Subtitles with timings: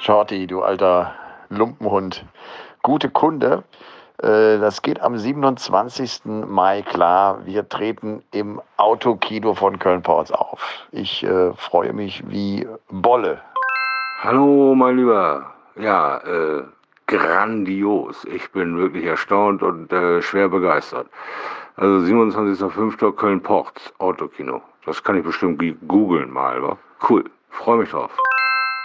[0.00, 1.12] Shorty, du alter
[1.50, 2.24] Lumpenhund.
[2.82, 3.64] Gute Kunde.
[4.22, 6.22] Äh, das geht am 27.
[6.24, 7.44] Mai klar.
[7.44, 10.86] Wir treten im Autokino von Köln-Ports auf.
[10.90, 13.42] Ich äh, freue mich wie Bolle.
[14.22, 15.52] Hallo, mein Lieber.
[15.76, 16.62] Ja, äh,
[17.06, 18.24] grandios.
[18.24, 21.08] Ich bin wirklich erstaunt und äh, schwer begeistert.
[21.76, 23.12] Also 27.05.
[23.12, 24.62] Köln-Ports, Autokino.
[24.86, 26.78] Das kann ich bestimmt googeln mal, wa?
[27.06, 27.24] Cool.
[27.50, 28.16] Freue mich drauf.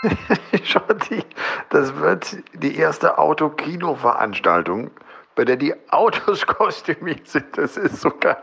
[0.63, 1.23] Schotti,
[1.69, 4.91] das wird die erste Autokino-Veranstaltung,
[5.35, 7.45] bei der die Autos kostümiert sind.
[7.57, 8.37] Das ist so geil.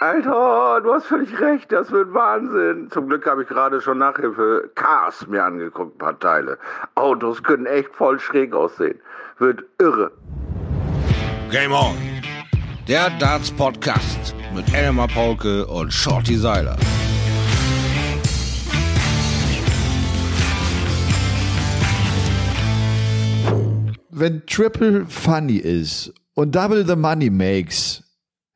[0.00, 2.90] Alter, du hast völlig recht, das wird Wahnsinn.
[2.90, 6.58] Zum Glück habe ich gerade schon Nachhilfe Cars mir angeguckt, ein paar Teile.
[6.96, 9.00] Autos können echt voll schräg aussehen.
[9.38, 10.12] Wird irre.
[11.50, 11.96] Game On.
[12.86, 16.76] Der Darts Podcast mit Elmar Paulke und Shorty Seiler.
[24.18, 28.02] Wenn Triple funny ist und Double the Money makes,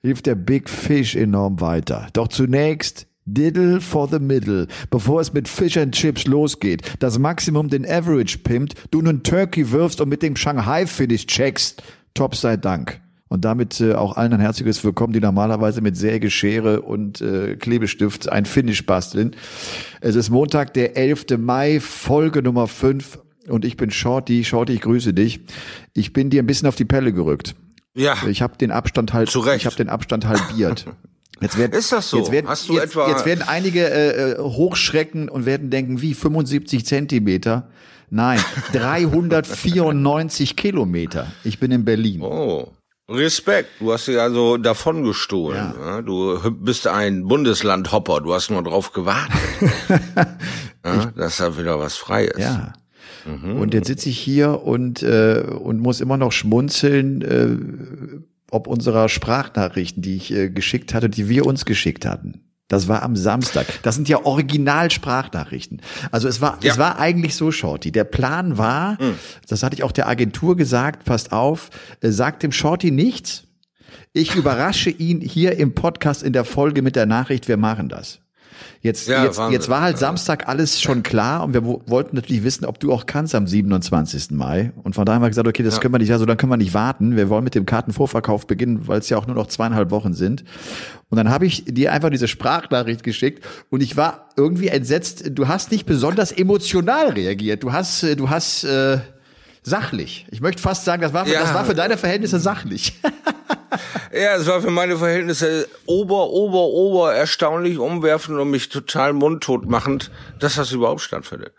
[0.01, 2.07] hilft der Big Fish enorm weiter.
[2.15, 7.69] Doch zunächst Diddle for the Middle, bevor es mit Fish and Chips losgeht, das Maximum
[7.69, 11.83] den Average pimmt, du nun Turkey wirfst und mit dem Shanghai Finish checkst.
[12.15, 12.99] Top sei Dank.
[13.29, 17.57] Und damit äh, auch allen ein herzliches Willkommen, die normalerweise mit Säge, Schere und äh,
[17.57, 19.37] Klebestift ein Finish basteln.
[20.01, 21.27] Es ist Montag, der 11.
[21.37, 24.45] Mai, Folge Nummer 5 und ich bin Shorty.
[24.45, 25.41] Shorty, ich grüße dich.
[25.95, 27.55] Ich bin dir ein bisschen auf die Pelle gerückt.
[27.95, 28.15] Ja.
[28.29, 29.61] Ich habe den Abstand halt, Zu Recht.
[29.63, 30.87] ich habe den Abstand halbiert.
[31.43, 32.19] Jetzt werden, Ist das so?
[32.19, 36.03] Jetzt werden, Hast du jetzt, etwa- jetzt werden einige äh, äh, hochschrecken und werden denken,
[36.03, 37.71] wie 75 Zentimeter?
[38.11, 38.39] Nein,
[38.75, 41.29] 394 Kilometer.
[41.45, 42.21] Ich bin in Berlin.
[42.23, 42.69] Oh.
[43.09, 45.73] Respekt, du hast sie also davon gestohlen.
[45.81, 45.87] Ja.
[45.97, 49.33] Ja, du bist ein Bundeslandhopper, du hast nur drauf gewartet,
[50.85, 52.39] ja, dass da wieder was frei ist.
[52.39, 52.73] Ja.
[53.25, 58.21] Und jetzt sitze ich hier und, äh, und muss immer noch schmunzeln, äh,
[58.51, 62.41] ob unserer Sprachnachrichten, die ich äh, geschickt hatte, die wir uns geschickt hatten.
[62.69, 63.67] Das war am Samstag.
[63.83, 65.81] Das sind ja Original-Sprachnachrichten.
[66.13, 66.73] Also es war, Ja.
[66.73, 67.91] es war eigentlich so, Shorty.
[67.93, 68.97] Der Plan war,
[69.49, 73.45] das hatte ich auch der Agentur gesagt, passt auf, äh, sagt dem Shorty nichts.
[74.13, 78.21] Ich überrasche ihn hier im Podcast in der Folge mit der Nachricht, wir machen das.
[78.83, 82.45] Jetzt, Ja, jetzt, jetzt war halt Samstag alles schon klar und wir wo- wollten natürlich
[82.45, 84.31] wissen, ob du auch kannst am 27.
[84.31, 84.73] Mai.
[84.83, 86.57] Und von daher haben wir gesagt, okay, das können wir nicht, also dann können wir
[86.57, 87.17] nicht warten.
[87.17, 90.45] Wir wollen mit dem Kartenvorverkauf beginnen, weil es ja auch nur noch zweieinhalb Wochen sind.
[91.09, 95.31] Und dann habe ich dir einfach diese Sprachnachricht geschickt und ich war irgendwie entsetzt.
[95.35, 97.63] Du hast nicht besonders emotional reagiert.
[97.63, 98.99] Du hast, äh, du hast äh,
[99.63, 100.27] sachlich.
[100.31, 101.41] Ich möchte fast sagen, das war, für, Ja.
[101.41, 102.95] das war für deine Verhältnisse sachlich.
[104.13, 109.67] Ja, es war für meine Verhältnisse ober, ober, ober erstaunlich umwerfend und mich total mundtot
[109.69, 110.11] machend,
[110.41, 111.53] dass das überhaupt stattfindet.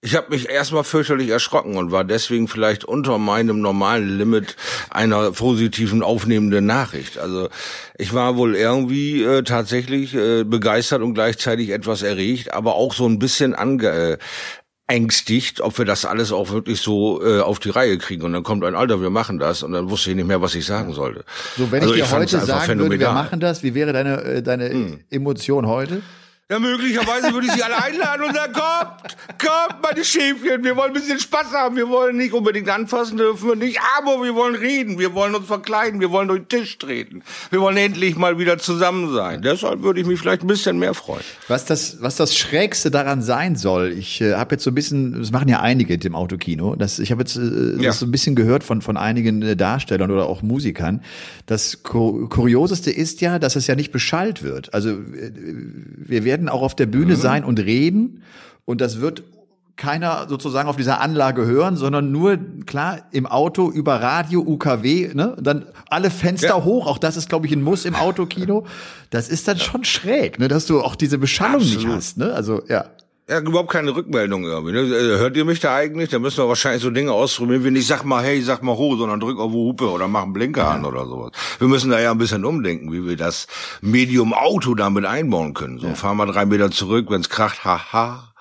[0.00, 4.54] Ich habe mich erstmal fürchterlich erschrocken und war deswegen vielleicht unter meinem normalen Limit
[4.90, 7.18] einer positiven aufnehmenden Nachricht.
[7.18, 7.48] Also
[7.98, 13.06] ich war wohl irgendwie äh, tatsächlich äh, begeistert und gleichzeitig etwas erregt, aber auch so
[13.06, 14.18] ein bisschen ange äh,
[14.88, 18.22] ängstigt, ob wir das alles auch wirklich so äh, auf die Reihe kriegen.
[18.22, 19.62] Und dann kommt ein Alter, wir machen das.
[19.62, 21.24] Und dann wusste ich nicht mehr, was ich sagen sollte.
[21.56, 24.22] So, wenn Also ich dir fand's heute sagen würde, wir machen das, wie wäre deine,
[24.22, 26.02] äh, deine Emotion heute?
[26.50, 30.92] Ja, möglicherweise würde ich sie alle einladen und sagen, kommt, kommt, meine Schäfchen, wir wollen
[30.92, 34.54] ein bisschen Spaß haben, wir wollen nicht unbedingt anfassen dürfen wir nicht, aber wir wollen
[34.54, 37.20] reden, wir wollen uns verkleiden, wir wollen durch den Tisch treten,
[37.50, 39.42] wir wollen endlich mal wieder zusammen sein.
[39.42, 41.20] Deshalb würde ich mich vielleicht ein bisschen mehr freuen.
[41.48, 45.18] Was das, was das Schrägste daran sein soll, ich äh, habe jetzt so ein bisschen,
[45.20, 47.88] das machen ja einige im Autokino, das, ich habe jetzt äh, Ja.
[47.90, 51.02] das so ein bisschen gehört von, von einigen äh, Darstellern oder auch Musikern.
[51.44, 54.72] Das Ku- Kurioseste ist ja, dass es ja nicht beschallt wird.
[54.72, 57.20] Also äh, wir werden auch auf der Bühne Mhm.
[57.20, 58.22] sein und reden
[58.66, 59.22] und das wird
[59.76, 65.36] keiner sozusagen auf dieser Anlage hören, sondern nur klar im Auto über Radio UKW, ne?
[65.40, 66.64] Dann alle Fenster Ja.
[66.64, 68.66] hoch, auch das ist glaube ich ein Muss im Autokino.
[69.10, 71.96] Das ist dann schon schräg, ne, dass du auch diese Beschallung nicht Absolut.
[71.96, 72.32] hast, ne?
[72.34, 72.84] Also ja.
[73.30, 74.72] Ja, überhaupt keine Rückmeldung irgendwie.
[74.72, 74.80] Ne?
[74.80, 76.08] Äh, Hört ihr mich da eigentlich?
[76.08, 78.96] Da müssen wir wahrscheinlich so Dinge ausprobieren, wie nicht sag mal hey, sag mal ho,
[78.96, 81.32] sondern drück auf die Hupe oder mach einen Blinker an oder sowas.
[81.58, 83.46] Wir müssen da ja ein bisschen umdenken, wie wir das
[83.82, 85.78] Medium Auto damit einbauen können.
[85.78, 88.32] So, fahren wir drei Meter zurück, wenn's kracht, haha.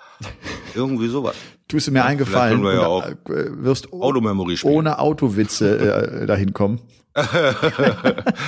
[0.74, 1.36] Irgendwie sowas.
[1.68, 4.74] Tust du mir eingefallen, können wir ja auch äh, wirst Automemory spielen.
[4.74, 6.80] ohne Autowitze äh, dahin kommen.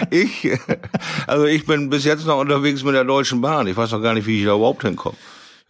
[0.10, 0.50] Ich,
[1.28, 3.68] also ich bin bis jetzt noch unterwegs mit der Deutschen Bahn.
[3.68, 5.18] Ich weiß noch gar nicht, wie ich da überhaupt hinkomme.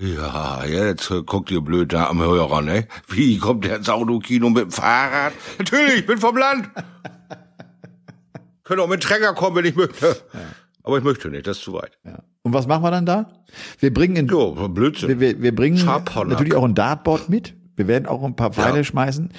[0.01, 2.87] Ja, jetzt guckt ihr blöd da am Hörer, ne?
[3.09, 5.33] Wie kommt der ins Autokino mit dem Fahrrad?
[5.57, 6.69] Natürlich, ich bin vom Land.
[8.63, 10.15] Könnt auch mit Trecker kommen, wenn ich möchte.
[10.83, 11.97] Aber ich möchte nicht, das ist zu weit.
[12.05, 12.19] Ja.
[12.43, 13.29] Und was machen wir dann da?
[13.79, 15.09] Wir bringen in, Jo, Blödsinn.
[15.09, 17.55] wir, wir, wir bringen natürlich auch ein Dartboard mit.
[17.75, 18.83] Wir werden auch ein paar Pfeile ja.
[18.85, 19.31] schmeißen.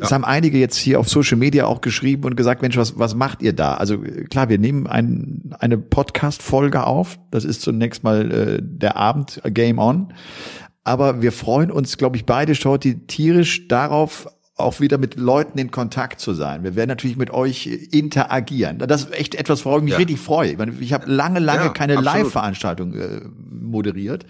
[0.00, 0.14] Es ja.
[0.14, 3.42] haben einige jetzt hier auf Social Media auch geschrieben und gesagt, Mensch, was, was macht
[3.42, 3.74] ihr da?
[3.74, 3.98] Also
[4.30, 7.18] klar, wir nehmen ein, eine Podcast-Folge auf.
[7.30, 10.12] Das ist zunächst mal äh, der Abend äh, Game On.
[10.84, 15.70] Aber wir freuen uns, glaube ich, beide Shorty tierisch darauf, auch wieder mit Leuten in
[15.70, 16.62] Kontakt zu sein.
[16.62, 18.78] Wir werden natürlich mit euch interagieren.
[18.78, 19.98] Das ist echt etwas, worauf ich mich ja.
[19.98, 20.52] richtig freue.
[20.52, 23.20] Ich, meine, ich habe lange, lange ja, keine Live-Veranstaltung äh,
[23.50, 24.26] moderiert.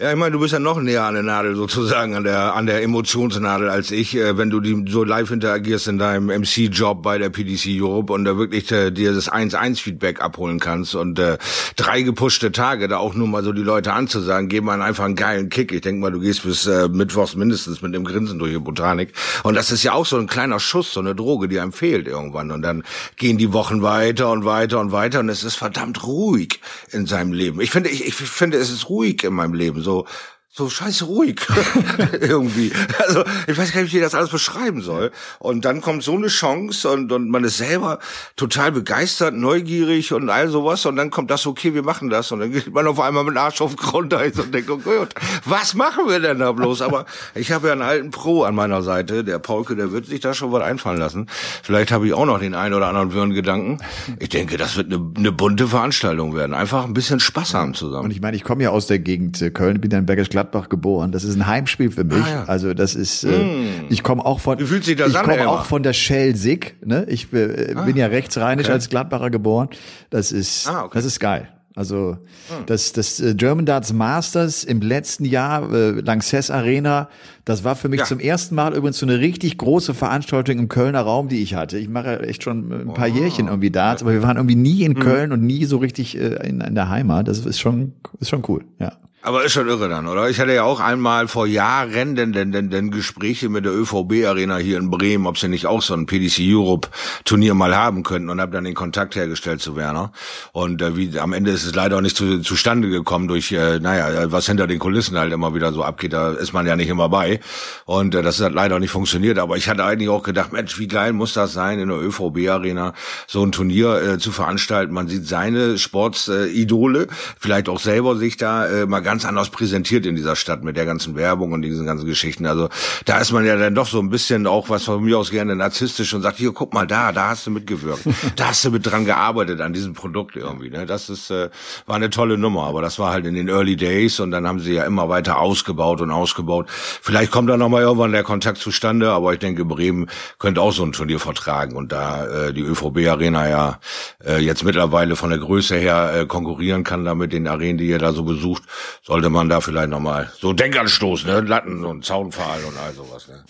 [0.00, 2.66] Ja, ich meine, du bist ja noch näher an der Nadel sozusagen, an der an
[2.66, 7.18] der Emotionsnadel als ich, äh, wenn du die so live interagierst in deinem MC-Job bei
[7.18, 11.36] der PDC Europe und da wirklich äh, dir das 1-1-Feedback abholen kannst und äh,
[11.74, 15.16] drei gepushte Tage, da auch nur mal so die Leute anzusagen, geben man einfach einen
[15.16, 15.72] geilen Kick.
[15.72, 19.12] Ich denke mal, du gehst bis äh, Mittwochs mindestens mit dem Grinsen durch die Botanik
[19.42, 22.06] und das ist ja auch so ein kleiner Schuss, so eine Droge, die einem fehlt
[22.06, 22.84] irgendwann und dann
[23.16, 26.60] gehen die Wochen weiter und weiter und weiter und es ist verdammt ruhig
[26.92, 27.60] in seinem Leben.
[27.60, 30.06] Ich finde, ich, ich finde, es ist ruhig in meinem Leben so
[30.50, 31.40] so scheiße ruhig
[32.20, 32.72] irgendwie.
[33.06, 35.12] Also ich weiß gar nicht, wie ich das alles beschreiben soll.
[35.38, 37.98] Und dann kommt so eine Chance und, und man ist selber
[38.34, 40.86] total begeistert, neugierig und all sowas.
[40.86, 42.32] Und dann kommt das, okay, wir machen das.
[42.32, 44.78] Und dann geht man auf einmal mit dem Arsch auf den Grund und denkt, oh
[44.78, 45.14] Gott,
[45.44, 46.80] was machen wir denn da bloß?
[46.82, 47.04] Aber
[47.34, 50.32] ich habe ja einen alten Pro an meiner Seite, der Paulke, der wird sich da
[50.32, 51.26] schon was einfallen lassen.
[51.62, 53.78] Vielleicht habe ich auch noch den einen oder anderen wirren Gedanken.
[54.18, 56.54] Ich denke, das wird eine, eine bunte Veranstaltung werden.
[56.54, 58.06] Einfach ein bisschen Spaß haben zusammen.
[58.06, 60.68] Und ich meine, ich komme ja aus der Gegend äh, Köln, bin dann Bergisch Gladbach
[60.68, 61.10] geboren.
[61.10, 62.24] Das ist ein Heimspiel für mich.
[62.24, 62.44] Ah, ja.
[62.44, 63.86] Also das ist, äh, mm.
[63.88, 66.76] ich komme auch von, ich komme auch von der Schelsig.
[66.84, 67.06] Ne?
[67.08, 68.74] Ich äh, ah, bin ja rechtsrheinisch okay.
[68.74, 69.68] als Gladbacher geboren.
[70.10, 70.92] Das ist, ah, okay.
[70.94, 71.48] das ist geil.
[71.74, 72.18] Also
[72.48, 72.66] hm.
[72.66, 77.08] das, das äh, German Darts Masters im letzten Jahr, äh, Lanxess Arena,
[77.44, 78.06] das war für mich ja.
[78.06, 81.78] zum ersten Mal übrigens so eine richtig große Veranstaltung im Kölner Raum, die ich hatte.
[81.78, 83.14] Ich mache echt schon ein paar oh.
[83.14, 85.02] Jährchen irgendwie Darts, aber wir waren irgendwie nie in hm.
[85.02, 87.26] Köln und nie so richtig äh, in, in der Heimat.
[87.26, 88.92] Das ist schon, ist schon cool, ja.
[89.20, 90.30] Aber ist schon irre dann, oder?
[90.30, 94.58] Ich hatte ja auch einmal vor Jahren denn, denn, denn, denn Gespräche mit der ÖVB-Arena
[94.58, 98.40] hier in Bremen, ob sie nicht auch so ein PDC Europe-Turnier mal haben könnten und
[98.40, 100.12] habe dann den Kontakt hergestellt zu Werner.
[100.52, 103.80] Und äh, wie am Ende ist es leider auch nicht zu, zustande gekommen durch, äh,
[103.80, 106.88] naja, was hinter den Kulissen halt immer wieder so abgeht, da ist man ja nicht
[106.88, 107.40] immer bei.
[107.86, 109.40] Und äh, das hat leider nicht funktioniert.
[109.40, 112.94] Aber ich hatte eigentlich auch gedacht, Mensch, wie geil muss das sein, in der ÖVB-Arena
[113.26, 114.94] so ein Turnier äh, zu veranstalten.
[114.94, 117.06] Man sieht seine Sportsidole, äh,
[117.36, 120.84] vielleicht auch selber sich da äh, mal ganz anders präsentiert in dieser Stadt mit der
[120.84, 122.44] ganzen Werbung und diesen ganzen Geschichten.
[122.44, 122.68] Also
[123.06, 125.56] da ist man ja dann doch so ein bisschen auch was von mir aus gerne
[125.56, 128.02] narzisstisch und sagt, hier, guck mal da, da hast du mitgewirkt.
[128.36, 130.68] da hast du mit dran gearbeitet an diesem Produkt irgendwie.
[130.68, 130.84] Ne?
[130.84, 131.48] Das ist, äh,
[131.86, 134.60] war eine tolle Nummer, aber das war halt in den Early Days und dann haben
[134.60, 136.66] sie ja immer weiter ausgebaut und ausgebaut.
[136.68, 140.84] Vielleicht kommt da nochmal irgendwann der Kontakt zustande, aber ich denke, Bremen könnte auch so
[140.84, 143.80] ein Turnier vertragen und da äh, die ÖVB Arena ja
[144.22, 147.88] äh, jetzt mittlerweile von der Größe her äh, konkurrieren kann da mit den Arenen, die
[147.88, 148.64] ihr da so besucht,
[149.02, 151.40] sollte man da vielleicht nochmal so Denkanstoß, ne?
[151.40, 153.28] Latten und Zaunpfahl und all sowas.
[153.28, 153.44] Ne?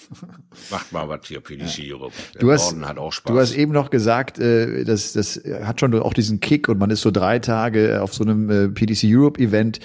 [0.71, 1.95] Macht mal was hier, PDC ja.
[1.95, 2.15] Europe.
[2.35, 3.33] Der du hast, hat auch Spaß.
[3.33, 6.91] Du hast eben noch gesagt, äh, das, das hat schon auch diesen Kick und man
[6.91, 9.81] ist so drei Tage auf so einem äh, PDC Europe Event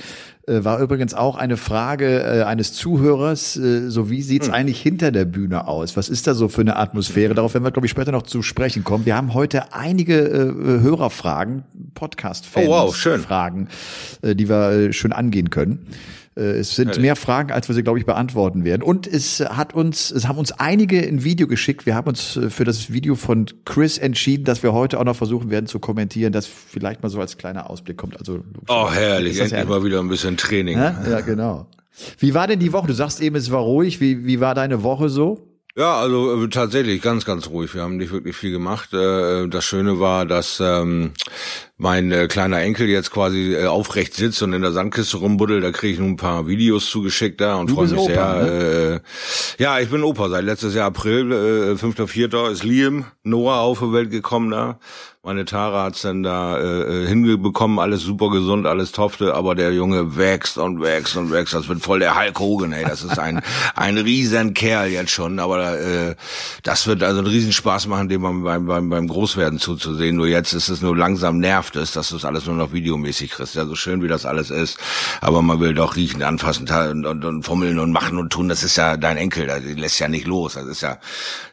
[0.48, 4.54] äh, war übrigens auch eine Frage äh, eines Zuhörers, äh, so wie sieht's hm.
[4.54, 5.96] eigentlich hinter der Bühne aus?
[5.96, 7.34] Was ist da so für eine Atmosphäre?
[7.34, 9.06] Darauf werden wir, glaube ich, später noch zu sprechen kommen.
[9.06, 11.64] Wir haben heute einige äh, Hörerfragen,
[11.94, 13.22] Podcast-Fans, oh, wow, schön.
[13.22, 13.70] Fragen,
[14.22, 15.88] äh, die wir äh, schön angehen können.
[16.36, 18.82] Äh, es sind mehr Fragen, als wir sie, glaube ich, beantworten werden.
[18.82, 21.86] Und es hat uns, es haben uns einige ein Video geschickt.
[21.86, 25.16] Wir haben uns äh, für das Video von Chris entschieden, dass wir heute auch noch
[25.16, 28.18] versuchen werden zu kommentieren, das vielleicht mal so als kleiner Ausblick kommt.
[28.20, 29.70] Also oh herrlich, endlich herrlich.
[29.70, 30.78] mal wieder ein bisschen Training.
[30.78, 31.68] Ja, ja, genau.
[32.18, 32.88] Wie war denn die Woche?
[32.88, 34.02] Du sagst eben, es war ruhig.
[34.02, 35.53] Wie, wie war deine Woche so?
[35.76, 37.74] Ja, also äh, tatsächlich ganz, ganz ruhig.
[37.74, 38.94] Wir haben nicht wirklich viel gemacht.
[38.94, 41.14] Äh, das Schöne war, dass ähm,
[41.78, 45.64] mein äh, kleiner Enkel jetzt quasi äh, aufrecht sitzt und in der Sandkiste rumbuddelt.
[45.64, 48.44] Da kriege ich nun ein paar Videos zugeschickt da und freue mich Opa, sehr.
[48.44, 49.02] Ne?
[49.58, 52.52] Äh, ja, ich bin Opa seit letztes Jahr April, äh, 5.4.
[52.52, 54.80] ist Liam Noah auf die Welt gekommen da.
[55.26, 59.72] Meine Tara hat's dann da äh, äh, hingebekommen, alles super gesund, alles tofte, aber der
[59.72, 61.54] Junge wächst und wächst und wächst.
[61.54, 62.84] Das wird voll der Hulk Hogan, ey.
[62.84, 63.42] Das ist ein
[63.76, 66.16] ein riesen Kerl jetzt schon, aber äh,
[66.64, 70.18] das wird also einen riesen Spaß machen, dem beim, beim, beim Großwerden zuzusehen.
[70.18, 73.32] Nur jetzt ist es nur langsam nervt es, dass du es alles nur noch videomäßig
[73.32, 73.56] kriegst.
[73.56, 74.78] Ja, so schön wie das alles ist,
[75.22, 78.50] aber man will doch riechen, anfassen und, und, und fummeln und machen und tun.
[78.50, 80.56] Das ist ja dein Enkel, der lässt ja nicht los.
[80.56, 80.98] Das ist ja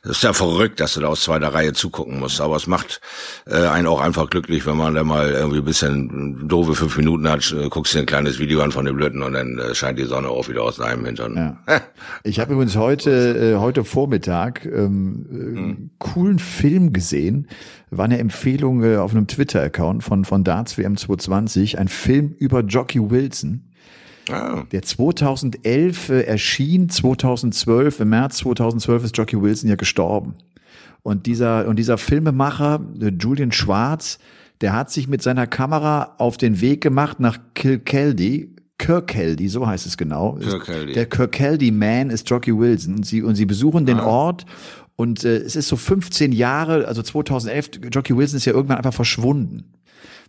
[0.02, 2.40] das ist ja verrückt, dass du da aus zweiter Reihe zugucken musst.
[2.40, 3.02] Aber es macht
[3.46, 6.96] äh, äh, einen auch einfach glücklich, wenn man da mal irgendwie ein bisschen doofe fünf
[6.96, 9.74] Minuten hat, äh, guckst dir ein kleines Video an von den Blöden und dann äh,
[9.74, 11.36] scheint die Sonne auch wieder aus deinem Hintern.
[11.36, 11.80] Ja.
[12.24, 15.90] Ich habe übrigens heute, äh, heute Vormittag ähm, mhm.
[15.98, 17.48] coolen Film gesehen.
[17.90, 22.60] War eine Empfehlung äh, auf einem Twitter-Account von, von Darts WM 220, ein Film über
[22.60, 23.70] Jockey Wilson.
[24.30, 24.64] Ah.
[24.70, 30.34] Der 2011 äh, erschien, 2012, im März 2012 ist Jockey Wilson ja gestorben.
[31.02, 34.18] Und dieser, und dieser Filmemacher, äh, Julian Schwarz,
[34.60, 39.86] der hat sich mit seiner Kamera auf den Weg gemacht nach Kilkeldy, Kirkcaldy, so heißt
[39.86, 40.38] es genau.
[40.40, 40.92] Kirkcaldy.
[40.94, 42.96] Der Kirkcaldy Man ist Jockey Wilson.
[42.96, 44.46] Und sie, und sie besuchen den Ort
[45.00, 48.92] und äh, es ist so 15 Jahre, also 2011, Jockey Wilson ist ja irgendwann einfach
[48.92, 49.72] verschwunden.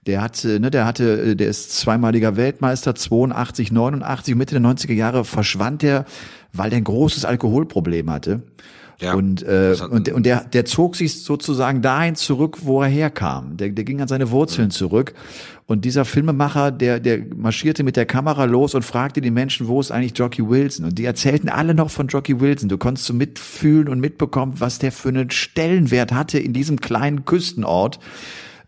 [0.07, 4.63] Der hat, äh, ne, der hatte, äh, der ist zweimaliger Weltmeister, 82, 89, Mitte der
[4.63, 6.05] 90er Jahre verschwand er,
[6.53, 8.43] weil der ein großes Alkoholproblem hatte.
[9.01, 13.57] Ja, und äh, und, und der, der zog sich sozusagen dahin zurück, wo er herkam.
[13.57, 14.71] Der, der ging an seine Wurzeln Mhm.
[14.71, 15.13] zurück.
[15.65, 19.79] Und dieser Filmemacher, der, der marschierte mit der Kamera los und fragte die Menschen, wo
[19.79, 20.85] ist eigentlich Jockey Wilson?
[20.85, 22.67] Und die erzählten alle noch von Jockey Wilson.
[22.69, 27.23] Du konntest so mitfühlen und mitbekommen, was der für einen Stellenwert hatte in diesem kleinen
[27.25, 27.99] Küstenort.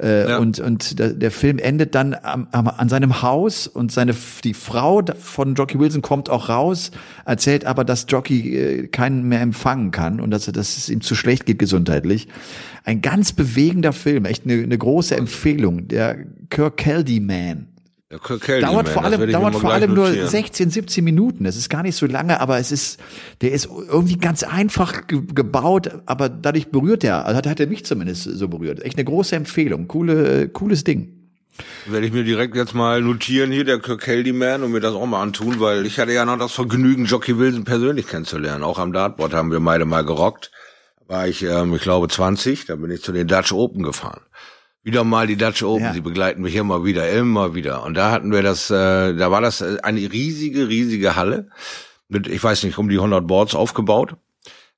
[0.03, 0.37] Äh, Ja.
[0.37, 4.53] Und, und der, der Film endet dann am, am, an seinem Haus und seine die
[4.53, 6.91] Frau von Jockey Wilson kommt auch raus,
[7.25, 11.15] erzählt aber, dass Jockey äh, keinen mehr empfangen kann und dass, dass es ihm zu
[11.15, 12.27] schlecht geht gesundheitlich.
[12.83, 15.87] Ein ganz bewegender Film, echt eine, eine große Empfehlung.
[15.87, 16.17] Der
[16.49, 17.72] Kirkcaldy Man.
[18.13, 20.27] Der Kirkcaldy Dauert vor allem, dauert vor allem nur notieren.
[20.27, 21.45] 16, 17 Minuten.
[21.45, 22.99] Das ist gar nicht so lange, aber es ist,
[23.41, 27.65] der ist irgendwie ganz einfach ge gebaut, aber dadurch berührt er, also hat, hat er
[27.65, 28.83] mich zumindest so berührt.
[28.83, 29.87] Echt eine große Empfehlung.
[29.87, 31.31] Coole, cooles Ding.
[31.87, 35.07] Werde ich mir direkt jetzt mal notieren hier, der Kirkcaldy Man, und mir das auch
[35.07, 38.63] mal antun, weil ich hatte ja noch das Vergnügen, Jockey Wilson persönlich kennenzulernen.
[38.63, 40.51] Auch am Dartboard haben wir beide mal gerockt.
[41.07, 44.21] War ich, ähm, ich glaube, 20, da bin ich zu den Dutch Open gefahren.
[44.83, 45.93] Wieder mal die Dutch Open, Ja.
[45.93, 47.83] sie begleiten mich immer wieder, immer wieder.
[47.83, 51.49] Und da hatten wir das, äh, da war das äh, eine riesige, riesige Halle
[52.09, 54.15] mit, ich weiß nicht, um die 100 Boards aufgebaut.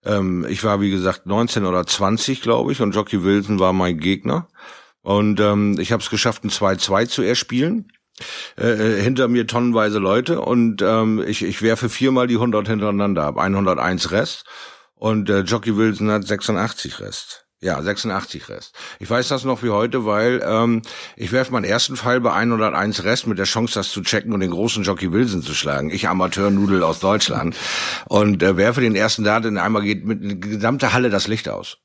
[0.03, 3.97] Ähm, ich war, wie gesagt, 19 oder 20, glaube ich, und Jockey Wilson war mein
[3.97, 4.47] Gegner.
[5.01, 7.91] Und ähm, ich habe es geschafft, ein 2-2 zu erspielen.
[8.57, 8.67] Äh,
[9.00, 13.38] äh, hinter mir tonnenweise Leute und ähm, ich, ich werfe viermal die 100 hintereinander ab.
[13.38, 14.45] 101 Rest
[14.93, 17.44] und äh, Jockey Wilson hat 86 Rest.
[17.62, 18.75] Ja, 86 Rest.
[19.00, 20.81] Ich weiß das noch wie heute, weil ähm,
[21.15, 24.41] ich werfe meinen ersten Fall bei 101 Rest mit der Chance, das zu checken und
[24.41, 25.89] den großen Jockey Wilson zu schlagen.
[25.89, 27.55] Ich Amateurnudel aus Deutschland
[28.07, 31.50] und äh, werfe den ersten Dart und einmal geht mit der gesamte Halle das Licht
[31.50, 31.77] aus.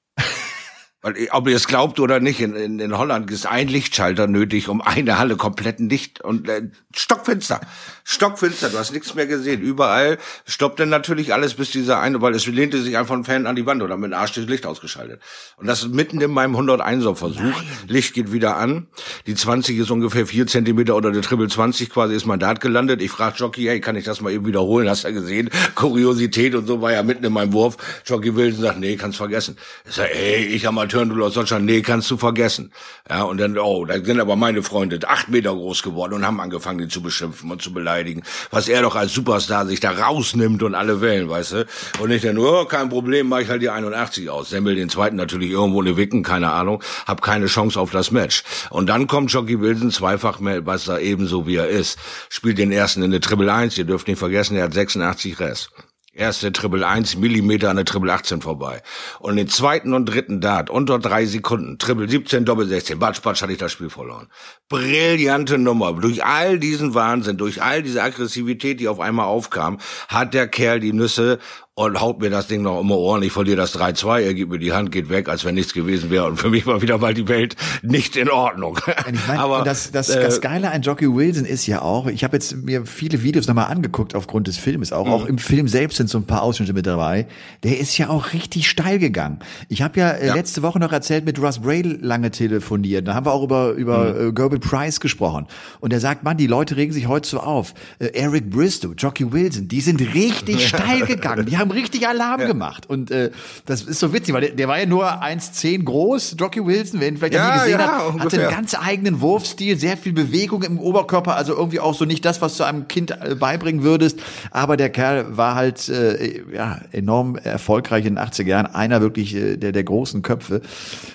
[1.03, 4.69] Weil, ob ihr es glaubt oder nicht, in, in, in Holland ist ein Lichtschalter nötig,
[4.69, 7.61] um eine Halle komplett dicht und äh, stockfinster.
[8.05, 9.63] Stockfinster, du hast nichts mehr gesehen.
[9.63, 13.57] Überall stoppte natürlich alles, bis dieser eine, weil es lehnte sich einfach ein Fan an
[13.57, 15.23] die Wand oder mit dem Arsch das Licht ausgeschaltet.
[15.57, 17.63] Und das ist mitten in meinem 101er Versuch.
[17.87, 18.89] Licht geht wieder an.
[19.27, 23.01] Die 20 ist ungefähr vier Zentimeter oder der Triple 20 quasi ist mein Dart gelandet.
[23.01, 24.89] Ich frage Jockey, hey, kann ich das mal eben wiederholen?
[24.89, 25.49] Hast du ja gesehen?
[25.75, 27.79] Kuriosität und so war ja mitten in meinem Wurf.
[28.05, 29.57] Jockey Wilson sagt, nee, kannst vergessen.
[29.89, 32.73] Ich sag, ey, ich Amateur, du aus Deutschland, nee, kannst du vergessen.
[33.09, 36.41] Ja, und dann, oh, da sind aber meine Freunde acht Meter groß geworden und haben
[36.41, 38.23] angefangen, ihn zu beschimpfen und zu beleidigen.
[38.51, 41.67] Was er doch als Superstar sich da rausnimmt und alle Wellen, weißt du?
[42.01, 44.51] Und ich dann nur, oh, kein Problem, mach ich halt die 81 aus.
[44.51, 48.43] Semmel den zweiten natürlich irgendwo eine Wicken, keine Ahnung, hab keine Chance auf das Match.
[48.71, 53.13] Und dann kommt Jockey Wilson, zweifach Meister, ebenso wie er ist, spielt den ersten in
[53.13, 55.71] der Triple 1, ihr dürft nicht vergessen, er hat 86 Rest.
[56.13, 58.83] Erste Triple 1 Millimeter an der Triple 18 vorbei.
[59.21, 61.79] Und den zweiten und dritten Dart unter drei Sekunden.
[61.79, 62.99] Triple 17, Doppel 16.
[62.99, 64.27] Batsch, batsch hatte ich das Spiel verloren.
[64.69, 65.93] Brillante Nummer.
[65.93, 70.81] Durch all diesen Wahnsinn, durch all diese Aggressivität, die auf einmal aufkam, hat der Kerl
[70.81, 71.39] die Nüsse
[71.87, 73.23] und haut mir das Ding noch immer Ohren.
[73.23, 76.11] Ich verliere das 3-2, er gibt mir die Hand, geht weg, als wenn nichts gewesen
[76.11, 76.27] wäre.
[76.27, 78.79] Und für mich war wieder mal die Welt nicht in Ordnung.
[79.11, 82.25] Ich meine, Aber das, das, äh, das Geile an Jockey Wilson ist ja auch, ich
[82.25, 85.13] habe jetzt mir viele Videos nochmal angeguckt aufgrund des Filmes, auch, Mhm.
[85.13, 87.27] auch im Film selbst sind so ein paar Ausschnitte mit dabei.
[87.63, 89.39] Der ist ja auch richtig steil gegangen.
[89.69, 90.35] Ich habe ja, äh, Ja.
[90.35, 93.09] letzte Woche noch erzählt, mit Russ Braille lange telefoniert.
[93.09, 94.29] Da haben wir auch über, über Mhm.
[94.29, 95.47] äh, Gerbil Price gesprochen.
[95.81, 97.75] Und er sagt, Mann, die Leute regen sich heute so auf.
[97.99, 101.47] Äh, Eric Bristow, Jockey Wilson, die sind richtig steil gegangen.
[101.47, 102.89] Die haben richtig Alarm gemacht.
[102.89, 103.31] Und äh,
[103.67, 107.09] das ist so witzig, weil der, der war ja nur 1,10 groß, Jockey Wilson, wer
[107.09, 108.49] ihn vielleicht Ja, nie gesehen ja, hat, hatte ungefähr.
[108.49, 112.41] einen ganz eigenen Wurfstil, sehr viel Bewegung im Oberkörper, also irgendwie auch so nicht das,
[112.43, 114.21] was du einem Kind äh, beibringen würdest.
[114.51, 119.35] Aber der Kerl war halt äh, ja, enorm erfolgreich in den 80er Jahren, einer wirklich
[119.35, 120.57] äh, der, der großen Köpfe.
[120.61, 120.63] Und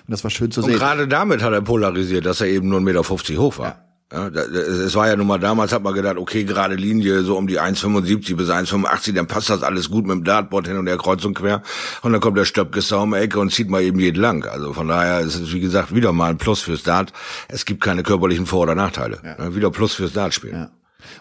[0.07, 0.77] das war schön zu Und sehen.
[0.79, 2.83] gerade damit hat er polarisiert, dass er eben nur 1,50
[3.31, 3.65] Meter hoch war.
[3.67, 3.75] Ja,
[4.09, 7.47] da- es war ja nun mal damals, hat man gedacht, okay, gerade Linie so um
[7.47, 10.97] die 1,75 bis 1,85, dann passt das alles gut mit dem Dartboard hin und her
[10.97, 11.61] kreuz und quer.
[12.03, 14.45] Und dann kommt der Stöpkester um die Ecke und zieht mal eben jeden lang.
[14.45, 17.13] Also von daher ist es, wie gesagt, wieder mal ein Plus fürs Dart.
[17.47, 19.19] Es gibt keine körperlichen Vor- oder Nachteile.
[19.23, 20.55] Ja, wieder Plus fürs Dartspielen.
[20.55, 20.69] Ja.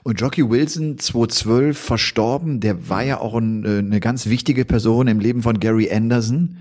[0.03, 5.09] Und Jockey Wilson, 2012 verstorben, der war ja auch ein, äh, eine ganz wichtige Person
[5.09, 6.57] im Leben von Gary Anderson.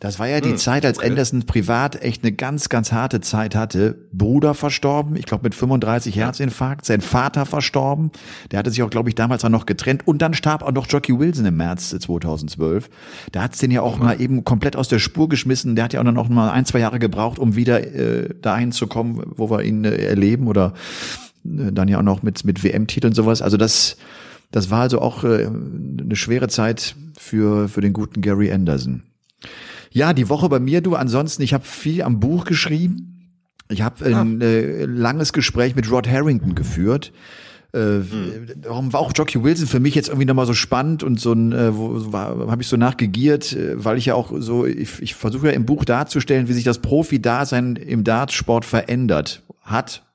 [0.00, 1.08] Das war ja die Hm, Zeit, als okay.
[1.08, 3.96] Anderson privat echt eine ganz, ganz harte Zeit hatte.
[4.12, 8.10] Bruder verstorben, ich glaube mit 35 Herzinfarkt, sein Vater verstorben.
[8.50, 10.06] Der hatte sich auch, glaube ich, damals auch noch getrennt.
[10.06, 12.90] Und dann starb auch noch Jockey Wilson im März 2012.
[13.32, 15.76] Da hat's den ja auch mal eben komplett aus der Spur geschmissen.
[15.76, 18.86] Der hat ja auch noch mal ein, zwei Jahre gebraucht, um wieder äh, dahin zu
[18.88, 21.25] kommen, wo wir ihn äh, erleben oder äh,
[21.72, 23.42] dann ja auch noch mit, mit WM-Titeln und sowas.
[23.42, 23.96] Also das,
[24.50, 29.02] das war also auch äh, eine schwere Zeit für, für den guten Gary Anderson.
[29.90, 30.94] Ja, die Woche bei mir, du.
[30.94, 33.32] Ansonsten, ich habe viel am Buch geschrieben.
[33.68, 37.12] Ich habe ein äh, langes Gespräch mit Rod Harrington geführt.
[37.72, 38.00] Äh,
[38.62, 41.52] Warum war auch Jockey Wilson für mich jetzt irgendwie nochmal so spannend und so ein,
[41.52, 41.72] äh,
[42.12, 45.66] habe ich so nachgegiert, äh, weil ich ja auch so, ich, ich versuche ja im
[45.66, 50.05] Buch darzustellen, wie sich das Profi-Dasein im Dartsport verändert hat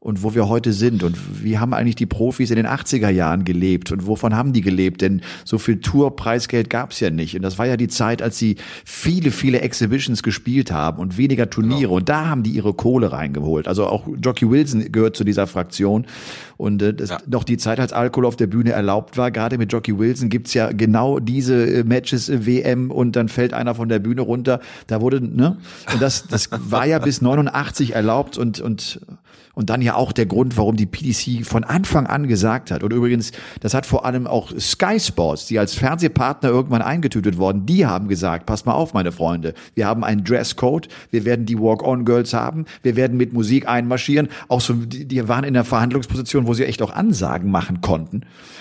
[0.00, 3.44] und wo wir heute sind und wie haben eigentlich die Profis in den 80er Jahren
[3.44, 5.00] gelebt und wovon haben die gelebt?
[5.00, 8.56] Denn so viel Tourpreisgeld gab's ja nicht und das war ja die Zeit, als sie
[8.84, 13.66] viele, viele Exhibitions gespielt haben und weniger Turniere und da haben die ihre Kohle reingeholt.
[13.68, 16.06] Also auch Jockey Wilson gehört zu dieser Fraktion
[16.56, 17.18] und äh, das Ja.
[17.26, 19.30] noch die Zeit, als Alkohol auf der Bühne erlaubt war.
[19.30, 23.52] Gerade mit Jockey Wilson gibt's ja genau diese äh, Matches äh, WM und dann fällt
[23.52, 24.60] einer von der Bühne runter.
[24.86, 25.56] Da wurde, ne?
[25.92, 29.00] Und das, das war ja bis 89 erlaubt und, und,
[29.58, 32.84] und dann ja auch der Grund, warum die PDC von Anfang an gesagt hat.
[32.84, 37.66] Und übrigens, das hat vor allem auch Sky Sports, die als Fernsehpartner irgendwann eingetütet worden,
[37.66, 41.58] die haben gesagt, passt mal auf, meine Freunde, wir haben einen Dresscode, wir werden die
[41.58, 44.28] Walk-on-Girls haben, wir werden mit Musik einmarschieren.
[44.46, 48.20] Auch so, die, die waren in der Verhandlungsposition, wo sie echt auch Ansagen machen konnten.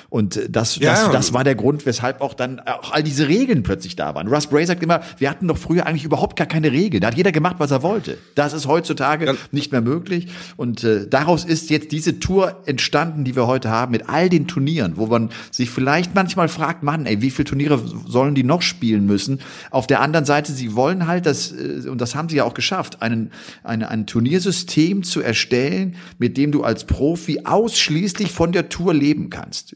[0.10, 3.28] Und äh, das, Ja, das, das war der Grund, weshalb auch dann auch all diese
[3.28, 4.28] Regeln plötzlich da waren.
[4.30, 7.02] Russ Bray sagt immer, wir hatten doch früher eigentlich überhaupt gar keine Regeln.
[7.02, 8.18] Da hat jeder gemacht, was er wollte.
[8.34, 9.34] Das ist heutzutage Ja.
[9.52, 10.30] nicht mehr möglich.
[10.56, 14.48] Und äh, daraus ist jetzt diese Tour entstanden, die wir heute haben, mit all den
[14.48, 18.62] Turnieren, wo man sich vielleicht manchmal fragt, Mann, ey, wie viele Turniere sollen die noch
[18.62, 19.40] spielen müssen?
[19.72, 22.54] Auf der anderen Seite, sie wollen halt das, äh, und das haben sie ja auch
[22.54, 23.32] geschafft, einen,
[23.64, 29.30] eine, ein Turniersystem zu erstellen, mit dem du als Profi ausschließlich von der Tour leben
[29.30, 29.76] kannst.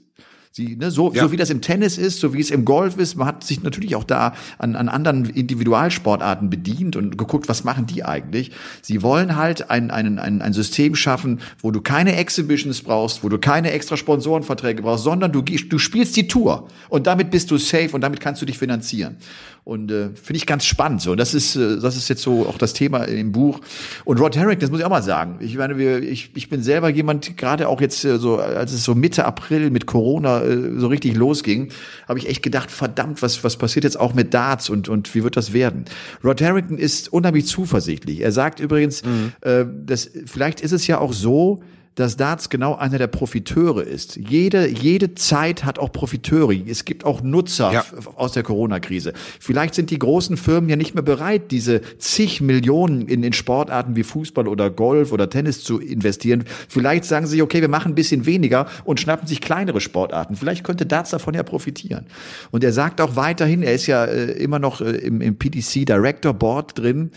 [0.54, 1.24] Sie, ne, so, Ja.
[1.24, 3.64] so wie das im Tennis ist, so wie es im Golf ist, man hat sich
[3.64, 8.52] natürlich auch da an, an anderen Individualsportarten bedient und geguckt, was machen die eigentlich.
[8.82, 13.30] Sie wollen halt ein, ein, ein, ein System schaffen, wo du keine Exhibitions brauchst, wo
[13.30, 17.58] du keine extra Sponsorenverträge brauchst, sondern du, du spielst die Tour und damit bist du
[17.58, 19.16] safe und damit kannst du dich finanzieren.
[19.64, 21.02] Und äh, finde ich ganz spannend.
[21.02, 23.60] So, das ist äh, das ist jetzt so auch das Thema im Buch.
[24.06, 25.38] Und Rod Herrick, das muss ich auch mal sagen.
[25.40, 28.84] Ich meine, wir, ich, ich bin selber jemand, gerade auch jetzt äh, so, als es
[28.84, 31.72] so Mitte April mit Corona äh, so richtig losging,
[32.08, 35.24] habe ich echt gedacht, verdammt, was was passiert jetzt auch mit Darts und und wie
[35.24, 35.86] wird das werden?
[36.24, 38.22] Rod Harrington ist unheimlich zuversichtlich.
[38.22, 39.04] Er sagt übrigens,
[39.42, 41.62] äh, dass vielleicht ist es ja auch so,
[41.96, 44.16] dass Darts genau einer der Profiteure ist.
[44.16, 46.54] Jede, jede Zeit hat auch Profiteure.
[46.68, 47.86] Es gibt auch Nutzer Ja.
[48.16, 49.12] aus der Corona-Krise.
[49.40, 53.96] Vielleicht sind die großen Firmen ja nicht mehr bereit, diese zig Millionen in, in Sportarten
[53.98, 56.46] wie Fußball oder Golf oder Tennis zu investieren.
[56.70, 60.38] Vielleicht sagen sie, okay, wir machen ein bisschen weniger und schnappen sich kleinere Sportarten.
[60.38, 62.06] Vielleicht könnte Darts davon ja profitieren.
[62.52, 65.86] Und er sagt auch weiterhin, er ist ja äh, immer noch äh, im, im PDC
[65.86, 67.12] Director Board drin,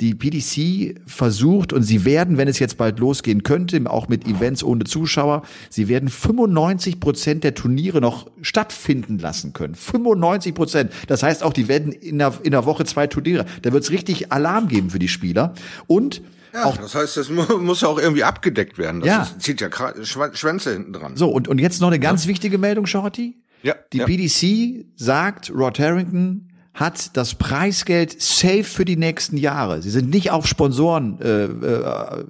[0.00, 4.64] die PDC versucht und sie werden, wenn es jetzt bald losgehen könnte, auch mit Events
[4.64, 9.74] ohne Zuschauer, sie werden 95 Prozent der Turniere noch stattfinden lassen können.
[9.74, 10.92] 95 Prozent.
[11.06, 13.44] Das heißt auch, die werden in der, in der Woche zwei Turniere.
[13.62, 15.54] Da wird es richtig Alarm geben für die Spieler.
[15.86, 16.22] Und
[16.54, 19.00] Ja, auch das heißt, das mu- muss ja auch irgendwie abgedeckt werden.
[19.00, 19.22] Das Ja.
[19.22, 19.68] ist, zieht ja
[20.02, 21.16] Schwänze hinten dran.
[21.16, 23.36] so, und, und jetzt noch eine ganz wichtige Meldung, Shorty.
[23.62, 24.06] Ja, Die ja.
[24.06, 29.82] PDC sagt, Rod Harrington hat das Preisgeld safe für die nächsten Jahre.
[29.82, 32.24] Sie sind nicht auf Sponsoren äh, äh,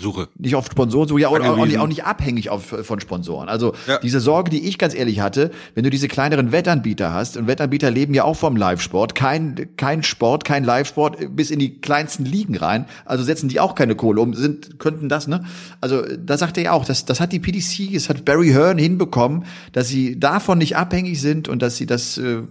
[0.00, 0.28] Suche.
[0.38, 3.50] nicht auf Sponsoren, so ja auch, auch, nicht, auch nicht abhängig auf, von Sponsoren.
[3.50, 3.98] Also Ja.
[3.98, 7.90] diese Sorge, die ich ganz ehrlich hatte, wenn du diese kleineren Wettanbieter hast, und Wettanbieter
[7.90, 12.24] leben ja auch vom Live-Sport, kein, kein Sport, kein Live-Sport äh, bis in die kleinsten
[12.24, 15.44] Ligen rein, also setzen die auch keine Kohle um, sind, könnten das, ne?
[15.82, 18.78] Also da sagt er ja auch, das, das hat die PDC, das hat Barry Hearn
[18.78, 22.42] hinbekommen, dass sie davon nicht abhängig sind und dass sie das äh,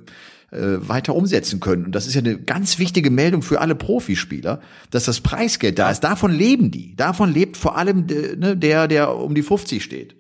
[0.52, 1.86] äh, weiter umsetzen können.
[1.86, 5.90] Und das ist ja eine ganz wichtige Meldung für alle Profispieler, dass das Preisgeld da
[5.90, 6.02] ist.
[6.02, 6.96] Davon leben die.
[6.96, 10.16] Davon lebt vor allem äh, ne, der, der um die 50 steht.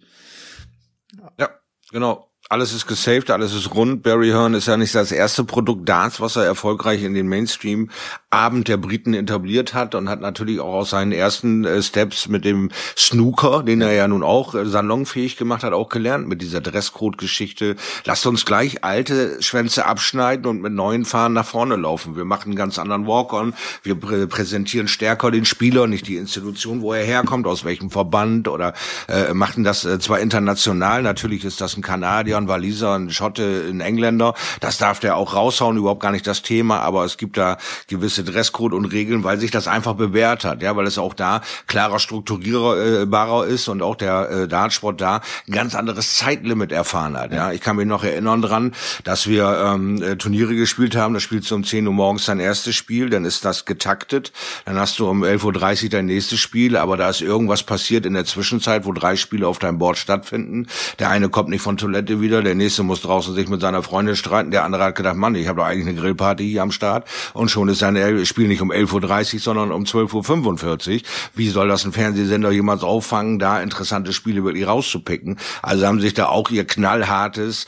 [1.37, 1.49] Ja,
[1.91, 2.30] genau.
[2.51, 4.03] Alles ist gesaved, alles ist rund.
[4.03, 8.67] Barry Hearn ist ja nicht das erste Produkt Darts, was er erfolgreich in den Mainstream-Abend
[8.67, 12.69] der Briten etabliert hat und hat natürlich auch aus seinen ersten äh, Steps mit dem
[12.97, 17.77] Snooker, den er ja nun auch äh, salonfähig gemacht hat, auch gelernt mit dieser Dresscode-Geschichte.
[18.03, 22.17] Lasst uns gleich alte Schwänze abschneiden und mit neuen Fahnen nach vorne laufen.
[22.17, 23.53] Wir machen einen ganz anderen Walk-on.
[23.81, 28.49] Wir prä präsentieren stärker den Spieler, nicht die Institution, wo er herkommt, aus welchem Verband
[28.49, 28.73] oder
[29.07, 31.01] äh, machen das äh, zwar international.
[31.01, 34.33] Natürlich ist das ein Kanadier, ein Waliser, ein Schotte, ein Engländer.
[34.59, 38.23] Das darf der auch raushauen, überhaupt gar nicht das Thema, aber es gibt da gewisse
[38.23, 41.99] Dresscode und Regeln, weil sich das einfach bewährt hat, ja, weil es auch da klarer
[41.99, 47.51] strukturierbarer ist und auch der äh, Dartsport da ein ganz anderes Zeitlimit erfahren hat, ja.
[47.51, 48.73] Ich kann mich noch erinnern dran,
[49.03, 52.39] dass wir ähm, äh, Turniere gespielt haben, da spielst du um 10 Uhr morgens dein
[52.39, 54.31] erstes Spiel, dann ist das getaktet,
[54.65, 58.13] dann hast du um 11.30 Uhr dein nächstes Spiel, aber da ist irgendwas passiert in
[58.13, 60.67] der Zwischenzeit, wo drei Spiele auf deinem Board stattfinden.
[60.99, 63.83] Der eine kommt nicht von Toilette wieder, wieder, der nächste muss draußen sich mit seiner
[63.83, 66.71] Freundin streiten, der andere hat gedacht, Mann, ich habe doch eigentlich eine Grillparty hier am
[66.71, 71.01] Start und schon ist sein Spiel nicht um 11.30 Uhr, sondern um 12.45 Uhr.
[71.35, 75.39] Wie soll das ein Fernsehsender jemals auffangen, da interessante Spiele wirklich rauszupicken?
[75.61, 77.65] Also haben sich da auch ihr knallhartes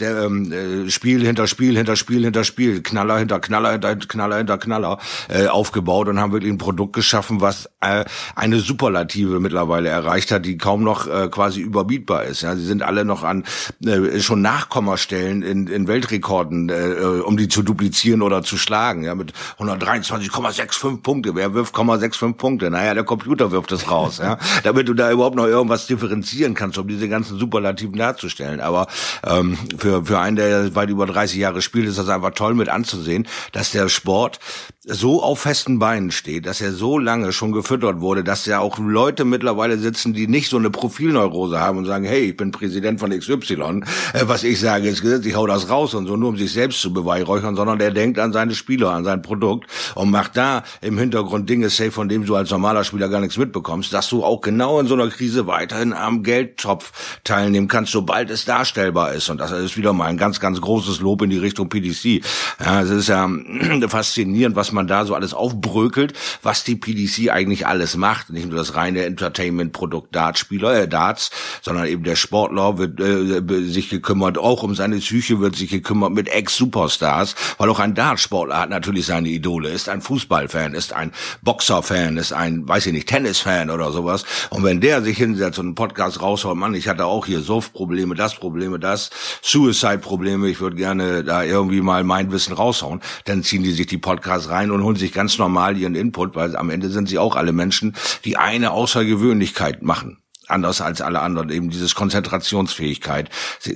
[0.00, 4.38] der ähm, äh, Spiel hinter Spiel hinter Spiel hinter Spiel, Knaller hinter Knaller hinter Knaller
[4.38, 4.98] hinter Knaller
[5.28, 10.44] äh, aufgebaut und haben wirklich ein Produkt geschaffen, was äh, eine Superlative mittlerweile erreicht hat,
[10.44, 12.42] die kaum noch äh, quasi überbietbar ist.
[12.42, 13.44] Ja, sie sind alle noch an
[13.84, 19.04] äh, schon Nachkommastellen in, in Weltrekorden, äh, um die zu duplizieren oder zu schlagen.
[19.04, 21.34] Ja, mit 123,65 Punkte.
[21.34, 22.70] Wer wirft 0,65 Punkte?
[22.70, 24.18] Naja, der Computer wirft es raus.
[24.18, 28.60] ja, damit du da überhaupt noch irgendwas differenzieren kannst, um diese ganzen Superlativen darzustellen.
[28.60, 28.86] Aber
[29.26, 32.68] ähm, für, für einen, der weit über 30 Jahre spielt, ist das einfach toll mit
[32.68, 34.40] anzusehen, dass der Sport
[34.86, 38.78] so auf festen Beinen steht, dass er so lange schon gefüttert wurde, dass ja auch
[38.78, 43.00] Leute mittlerweile sitzen, die nicht so eine Profilneurose haben und sagen, hey, ich bin Präsident
[43.00, 46.28] von XY, äh, was ich sage ist Gesetz, ich hau das raus und so, nur
[46.28, 50.10] um sich selbst zu beweihräuchern, sondern der denkt an seine Spieler, an sein Produkt und
[50.10, 53.90] macht da im Hintergrund Dinge safe, von dem du als normaler Spieler gar nichts mitbekommst,
[53.90, 58.44] dass du auch genau in so einer Krise weiterhin am Geldtopf teilnehmen kannst, sobald es
[58.44, 59.30] darstellbar ist.
[59.30, 62.22] Und das ist wieder mal ein ganz, ganz großes Lob in die Richtung PDC.
[62.62, 63.26] Ja, es ist ja
[63.88, 68.30] faszinierend, was man da so alles aufbrökelt, was die PDC eigentlich alles macht.
[68.30, 71.30] Nicht nur das reine Entertainment-Produkt Dartspieler, äh, Darts,
[71.62, 76.12] sondern eben der Sportler wird äh, sich gekümmert, auch um seine Psyche wird sich gekümmert
[76.12, 81.12] mit Ex-Superstars, weil auch ein Dartsportler hat natürlich seine Idole, ist ein Fußballfan, ist ein
[81.42, 84.24] Boxerfan, ist ein, weiß ich nicht, Tennisfan oder sowas.
[84.50, 88.14] Und wenn der sich hinsetzt und einen Podcast raushaut, Mann, ich hatte auch hier Suff-Probleme,
[88.14, 89.10] das Probleme, das,
[89.42, 93.98] Suicide-Probleme, ich würde gerne da irgendwie mal mein Wissen raushauen, dann ziehen die sich die
[93.98, 97.36] Podcasts rein und holen sich ganz normal ihren Input, weil am Ende sind sie auch
[97.36, 103.30] alle Menschen, die eine Außergewöhnlichkeit machen anders als alle anderen eben dieses Konzentrationsfähigkeit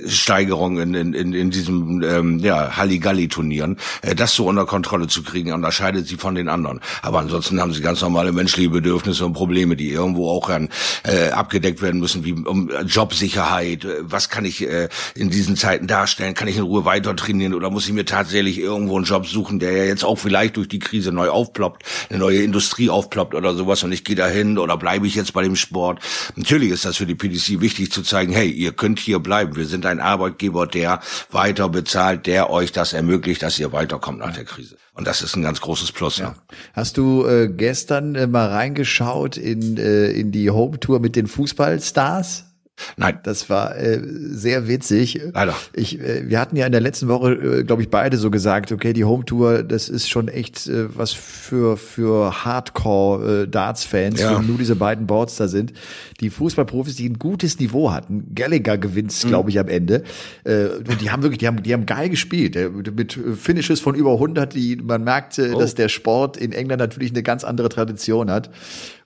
[0.07, 5.23] Steigerung in, in, in, in diesem ähm, ja Halligalli-Turnieren äh, das so unter Kontrolle zu
[5.23, 6.79] kriegen unterscheidet sie von den anderen.
[7.01, 10.69] Aber ansonsten haben sie ganz normale menschliche Bedürfnisse und Probleme die irgendwo auch an,
[11.03, 15.87] äh, abgedeckt werden müssen wie um Jobsicherheit äh, was kann ich äh, in diesen Zeiten
[15.87, 16.33] darstellen?
[16.33, 19.59] Kann ich in Ruhe weiter trainieren oder muss ich mir tatsächlich irgendwo einen Job suchen
[19.59, 23.53] der ja jetzt auch vielleicht durch die Krise neu aufploppt eine neue Industrie aufploppt oder
[23.55, 25.99] sowas und ich gehe dahin oder bleibe ich jetzt bei dem Sport?
[26.35, 29.55] Natürlich natürlich ist das für die PDC wichtig zu zeigen, hey, ihr könnt hier bleiben.
[29.55, 30.99] Wir sind ein Arbeitgeber, der
[31.31, 34.75] weiter bezahlt, der euch das ermöglicht, dass ihr weiterkommt nach der Krise.
[34.93, 36.17] Und das ist ein ganz großes Plus.
[36.17, 36.25] Ja.
[36.25, 36.35] ja.
[36.73, 41.27] Hast du äh, gestern äh, mal reingeschaut in, äh, in die Home Tour mit den
[41.27, 42.48] Fußballstars?
[42.97, 43.19] Nein.
[43.23, 45.21] Das war äh, sehr witzig.
[45.33, 45.55] Leider.
[45.73, 48.71] Ich, äh, wir hatten ja in der letzten Woche, äh, glaube ich, beide so gesagt,
[48.71, 54.21] okay, die Home Tour, das ist schon echt äh, was für für Hardcore äh, Darts-Fans,
[54.21, 54.37] ja.
[54.37, 55.73] wenn nur diese beiden Boards da sind.
[56.19, 58.31] Die Fußballprofis, die ein gutes Niveau hatten.
[58.33, 59.27] Gallagher gewinnt, mhm.
[59.27, 60.03] glaube ich, am Ende.
[60.43, 62.55] Äh, und die haben wirklich, die haben, die haben geil gespielt.
[62.55, 65.59] Äh, mit Finishes von über 100, die man merkt, oh.
[65.59, 68.49] dass der Sport in England natürlich eine ganz andere Tradition hat.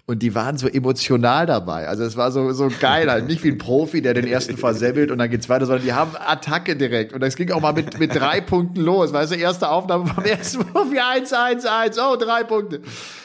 [0.06, 1.88] Und die waren so emotional dabei.
[1.88, 3.26] Also es war so, so geil halt.
[3.26, 6.12] Nicht wie ein Profi, der den ersten versemmelt und dann geht's weiter, sondern die haben
[6.20, 7.13] Attacke direkt.
[7.13, 9.13] Und das ging auch mal mit, mit drei Punkten los.
[9.13, 11.98] Weißt du, erste Aufnahme vom ersten Profi 1, 1, 1.
[12.00, 12.82] Oh, drei Punkte.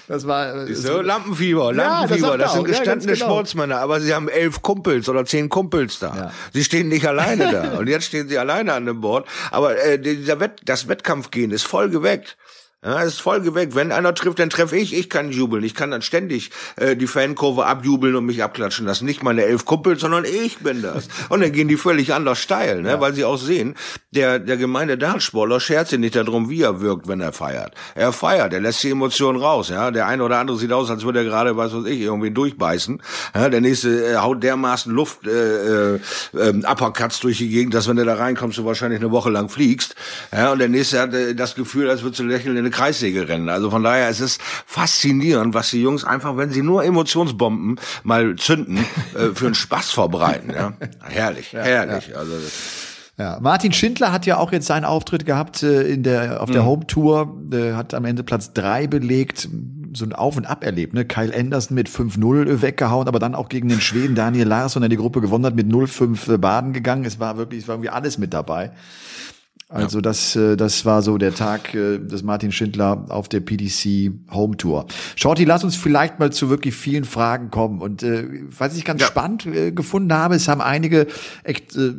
[0.06, 2.28] Das war so Lampenfieber, Lampenfieber.
[2.28, 3.26] Ja, das, das, sind gestandene ja, genau.
[3.26, 6.14] Sportsmänner, aber sie haben elf Kumpels oder zehn Kumpels da.
[6.14, 6.32] Ja.
[6.52, 7.72] Sie stehen nicht alleine da.
[7.78, 9.26] Und jetzt stehen sie alleine an dem Board.
[9.50, 12.36] Aber äh, dieser Wett, das Wettkampfgehen ist voll geweckt.
[12.84, 13.74] Ja, ist voll geweckt.
[13.74, 14.96] Wenn einer trifft, dann treffe ich.
[14.96, 15.64] Ich kann jubeln.
[15.64, 19.04] Ich kann dann ständig äh, die Fankurve abjubeln und mich abklatschen lassen.
[19.04, 21.08] Nicht meine elf Kumpel, sondern ich bin das.
[21.28, 22.90] Und dann gehen die völlig anders steil, ne?
[22.90, 23.00] Ja.
[23.00, 23.74] weil sie auch sehen,
[24.12, 27.74] der, der gemeine Dartsportler schert sich nicht darum, wie er wirkt, wenn er feiert.
[27.96, 29.70] Er feiert, er lässt die Emotionen raus.
[29.70, 32.30] Ja, Der eine oder andere sieht aus, als würde er gerade, was weiß ich, irgendwie
[32.30, 33.02] durchbeißen.
[33.34, 36.00] Ja, der nächste äh, haut dermaßen Luft äh, äh,
[36.32, 39.48] äh, Uppercuts durch die Gegend, dass wenn du da reinkommst, du wahrscheinlich eine Woche lang
[39.48, 39.96] fliegst.
[40.30, 43.70] Ja, und der nächste hat äh, das Gefühl, als würdest du lächeln eine Kreissäge Also
[43.70, 48.78] von daher ist es faszinierend, was die Jungs einfach, wenn sie nur Emotionsbomben mal zünden,
[49.14, 50.52] äh, für einen Spaß vorbereiten.
[50.54, 50.74] Ja?
[51.02, 52.08] Herrlich, ja, herrlich.
[52.08, 52.16] Ja.
[52.16, 52.34] Also
[53.18, 56.62] ja, Martin Schindler hat ja auch jetzt seinen Auftritt gehabt äh, in der auf der
[56.62, 56.66] mhm.
[56.66, 59.48] Home Tour, äh, hat am Ende Platz drei belegt,
[59.92, 61.04] so ein Auf und Ab erlebt, ne?
[61.04, 64.96] Kyle Anderson mit 5-0 weggehauen, aber dann auch gegen den Schweden Daniel Larsson, der die
[64.96, 67.04] Gruppe gewonnen hat, mit 0-5 äh, baden gegangen.
[67.04, 68.70] Es war wirklich, es war irgendwie alles mit dabei.
[69.70, 70.02] Also ja.
[70.02, 74.56] das, äh, das war so der Tag äh, des Martin Schindler auf der PDC Home
[74.56, 74.86] Tour.
[75.14, 77.82] Shorty, lass uns vielleicht mal zu wirklich vielen Fragen kommen.
[77.82, 78.26] Und äh,
[78.56, 79.06] was ich ganz ja.
[79.06, 81.06] spannend äh, gefunden habe, es haben einige
[81.44, 81.92] echt äh,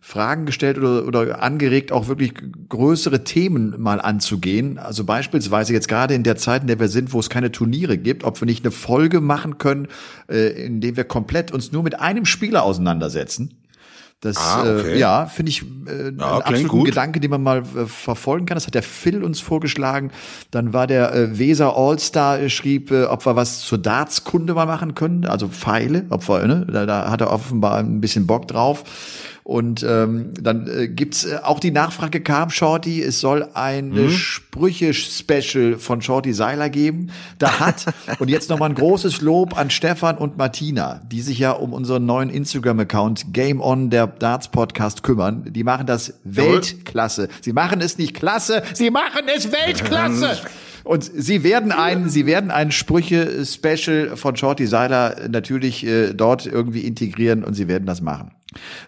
[0.00, 2.34] Fragen gestellt oder, oder angeregt, auch wirklich
[2.68, 4.78] größere Themen mal anzugehen.
[4.78, 7.98] Also beispielsweise jetzt gerade in der Zeit, in der wir sind, wo es keine Turniere
[7.98, 9.88] gibt, ob wir nicht eine Folge machen können,
[10.30, 13.57] äh, in dem wir komplett uns nur mit einem Spieler auseinandersetzen.
[14.20, 14.94] Das ah, okay.
[14.94, 18.56] äh, ja, finde ich äh, ja, ein absoluten Gedanke, den man mal äh, verfolgen kann.
[18.56, 20.10] Das hat der Phil uns vorgeschlagen.
[20.50, 24.66] Dann war der äh, Weser Allstar äh, schrieb, äh, ob wir was zur Dartskunde mal
[24.66, 28.48] machen können, also Pfeile, ob wir, ne, da, da hat er offenbar ein bisschen Bock
[28.48, 28.82] drauf.
[29.48, 34.10] Und ähm, dann äh, gibt's äh, auch die Nachfrage kam, Shorty, es soll ein mhm.
[34.10, 37.12] Sprüche-Special von Shorty Seiler geben.
[37.38, 37.86] Da hat,
[38.18, 42.04] und jetzt nochmal ein großes Lob an Stefan und Martina, die sich ja um unseren
[42.04, 45.46] neuen Instagram-Account Game On, der Darts Podcast kümmern.
[45.48, 47.30] Die machen das Weltklasse.
[47.40, 50.42] Sie machen es nicht klasse, sie machen es Weltklasse.
[50.84, 56.80] Und sie werden ein, sie werden ein Sprüche-Special von Shorty Seiler natürlich äh, dort irgendwie
[56.80, 58.32] integrieren und sie werden das machen.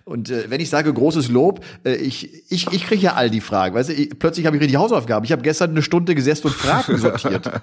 [0.04, 3.42] Und äh, wenn ich sage großes Lob, äh, ich, ich, ich kriege ja all die
[3.42, 3.74] Fragen.
[3.74, 5.24] Weißt du, ich, plötzlich habe ich richtig Hausaufgaben.
[5.24, 7.46] Ich habe gestern eine Stunde gesessen und Fragen sortiert.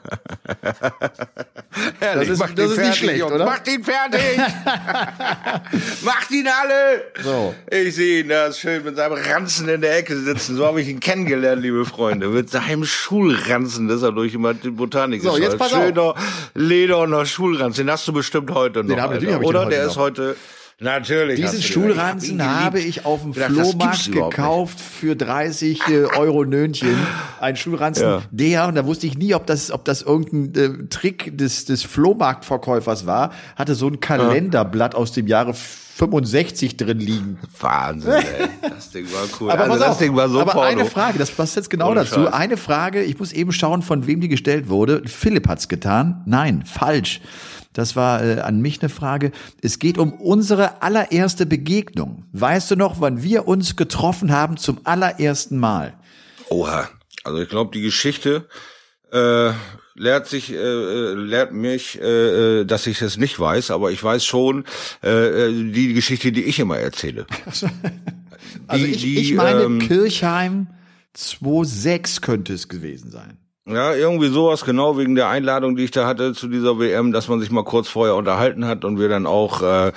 [1.99, 3.45] Herrlich, das ist, das ist nicht schlecht, oder?
[3.45, 4.37] Macht ihn fertig!
[6.03, 7.03] Macht ihn alle!
[7.23, 7.55] So.
[7.69, 10.55] Ich sehe ihn da schön mit seinem Ranzen in der Ecke sitzen.
[10.55, 12.29] So habe ich ihn kennengelernt, liebe Freunde.
[12.29, 16.13] Mit seinem Schulranzen, das er durch immer die Botanik so, jetzt pass Schöner
[16.53, 17.85] lederner Schulranzen.
[17.85, 18.89] Den hast du bestimmt heute noch.
[18.89, 19.33] Den hab, Alter.
[19.33, 19.65] Hab oder?
[19.65, 20.35] Der ist heute
[20.79, 21.37] Natürlich.
[21.37, 26.95] Diesen Schulranzen habe ich auf dem Flohmarkt gekauft für 30 äh, Euro Nöhnchen.
[27.41, 28.21] Ein Schulranzen, ja.
[28.29, 31.81] der, und da wusste ich nie, ob das, ob das irgendein äh, Trick des, des
[31.81, 37.39] Flohmarktverkäufers war, hatte so ein Kalenderblatt aus dem Jahre 65 drin liegen.
[37.59, 38.47] Wahnsinn, ey.
[38.61, 39.49] Das Ding war cool.
[39.49, 40.67] aber also, das Ding war so Aber porno.
[40.67, 42.25] eine Frage, das passt jetzt genau Ohne dazu.
[42.25, 42.33] Scheiß.
[42.33, 45.01] Eine Frage, ich muss eben schauen, von wem die gestellt wurde.
[45.07, 46.21] Philipp hat's getan.
[46.27, 47.19] Nein, falsch.
[47.73, 49.31] Das war äh, an mich eine Frage.
[49.61, 52.25] Es geht um unsere allererste Begegnung.
[52.31, 55.93] Weißt du noch, wann wir uns getroffen haben zum allerersten Mal?
[56.49, 56.89] Oha.
[57.23, 58.47] Also ich glaube, die Geschichte
[59.11, 59.51] äh,
[59.95, 64.23] lehrt sich, äh, lehrt mich, äh, äh, dass ich es nicht weiß, aber ich weiß
[64.23, 64.63] schon
[65.03, 67.25] äh, äh die Geschichte, die ich immer erzähle.
[68.67, 70.67] also die, ich, die, ich meine ähm, Kirchheim
[71.15, 73.37] 2.6 könnte es gewesen sein.
[73.69, 77.27] Ja, irgendwie sowas, genau wegen der Einladung, die ich da hatte zu dieser WM, dass
[77.27, 79.91] man sich mal kurz vorher unterhalten hat und wir dann auch äh,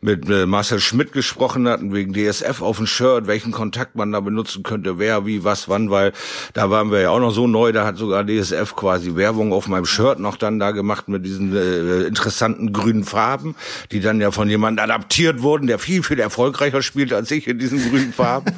[0.00, 4.20] mit äh, Marcel Schmidt gesprochen hatten, wegen DSF auf dem Shirt, welchen Kontakt man da
[4.20, 6.12] benutzen könnte, wer, wie, was, wann, weil
[6.52, 9.66] da waren wir ja auch noch so neu, da hat sogar DSF quasi Werbung auf
[9.66, 13.56] meinem Shirt noch dann da gemacht mit diesen äh, interessanten grünen Farben,
[13.90, 17.58] die dann ja von jemandem adaptiert wurden, der viel, viel erfolgreicher spielt als ich in
[17.58, 18.52] diesen grünen Farben.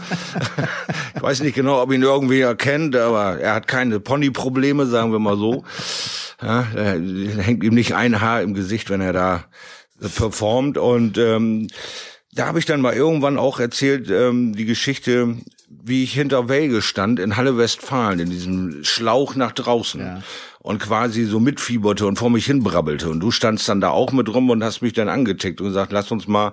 [1.16, 5.12] ich weiß nicht genau, ob ihn irgendwie erkennt, aber er hat keine Pony-Probleme Probleme, sagen
[5.12, 5.62] wir mal so.
[6.42, 9.44] Ja, hängt ihm nicht ein Haar im Gesicht, wenn er da
[10.16, 10.78] performt.
[10.78, 11.68] Und ähm,
[12.32, 15.36] da habe ich dann mal irgendwann auch erzählt, ähm, die Geschichte,
[15.68, 20.00] wie ich hinter Welge stand in Halle Westfalen, in diesem Schlauch nach draußen.
[20.00, 20.22] Ja
[20.68, 23.08] und quasi so mitfieberte und vor mich hinbrabbelte.
[23.08, 25.92] Und du standst dann da auch mit rum und hast mich dann angetickt und gesagt,
[25.92, 26.52] lass uns mal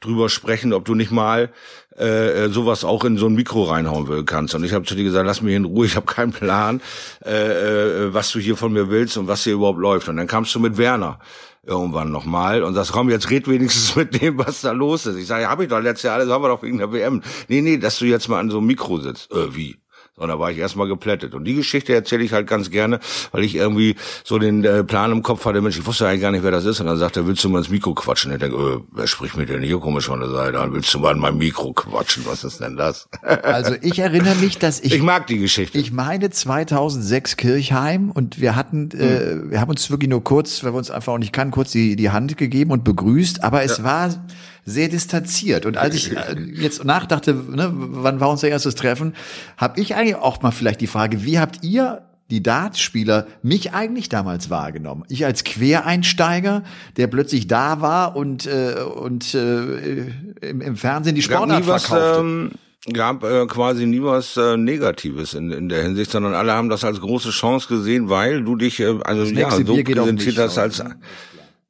[0.00, 1.50] drüber sprechen, ob du nicht mal
[1.98, 4.54] äh, äh, sowas auch in so ein Mikro reinhauen will kannst.
[4.54, 6.80] Und ich habe zu dir gesagt, lass mich in Ruhe, ich habe keinen Plan,
[7.24, 10.08] äh, äh, was du hier von mir willst und was hier überhaupt läuft.
[10.08, 11.18] Und dann kamst du mit Werner
[11.64, 15.16] irgendwann nochmal und sagst, komm, jetzt red wenigstens mit dem, was da los ist.
[15.16, 17.20] Ich sage, ja, hab ich doch letztes Jahr alles, haben wir doch wegen der WM.
[17.48, 19.32] Nee, nee, dass du jetzt mal an so einem Mikro sitzt.
[19.32, 19.76] Äh, wie?
[20.18, 21.34] So, da war ich erstmal geplättet.
[21.34, 23.00] Und die Geschichte erzähle ich halt ganz gerne,
[23.32, 26.30] weil ich irgendwie so den äh, Plan im Kopf hatte, Mensch, ich wusste eigentlich gar
[26.30, 26.80] nicht, wer das ist.
[26.80, 28.32] Und dann sagt er, willst du mal ins Mikro quatschen?
[28.32, 30.72] Ich denke, äh, wer spricht mit denn hier komisch von der Seite an?
[30.72, 32.24] Willst du mal in mein Mikro quatschen?
[32.26, 33.08] Was ist denn das?
[33.42, 34.94] Also ich erinnere mich, dass ich...
[34.94, 35.76] Ich mag die Geschichte.
[35.78, 39.50] Ich meine 2006 Kirchheim und wir hatten, äh, Hm.
[39.50, 41.94] wir haben uns wirklich nur kurz, weil wir uns einfach auch nicht kannten, kurz die,
[41.94, 44.26] die Hand gegeben und begrüßt, aber es war
[44.66, 45.64] sehr distanziert.
[45.64, 49.14] Und als ich äh, jetzt nachdachte, ne, wann war unser erstes Treffen,
[49.56, 54.08] habe ich eigentlich auch mal vielleicht die Frage, wie habt ihr die Dartspieler mich eigentlich
[54.08, 55.04] damals wahrgenommen.
[55.08, 56.64] Ich als Quereinsteiger,
[56.96, 61.86] der plötzlich da war und äh, und äh, im, im Fernsehen die Sportart nie was,
[61.86, 62.20] verkaufte.
[62.20, 62.50] ähm,
[62.92, 66.82] gab äh, quasi nie was äh, Negatives in, in der Hinsicht, sondern alle haben das
[66.82, 70.82] als große Chance gesehen, weil du dich äh, also ja so präsentiert hast als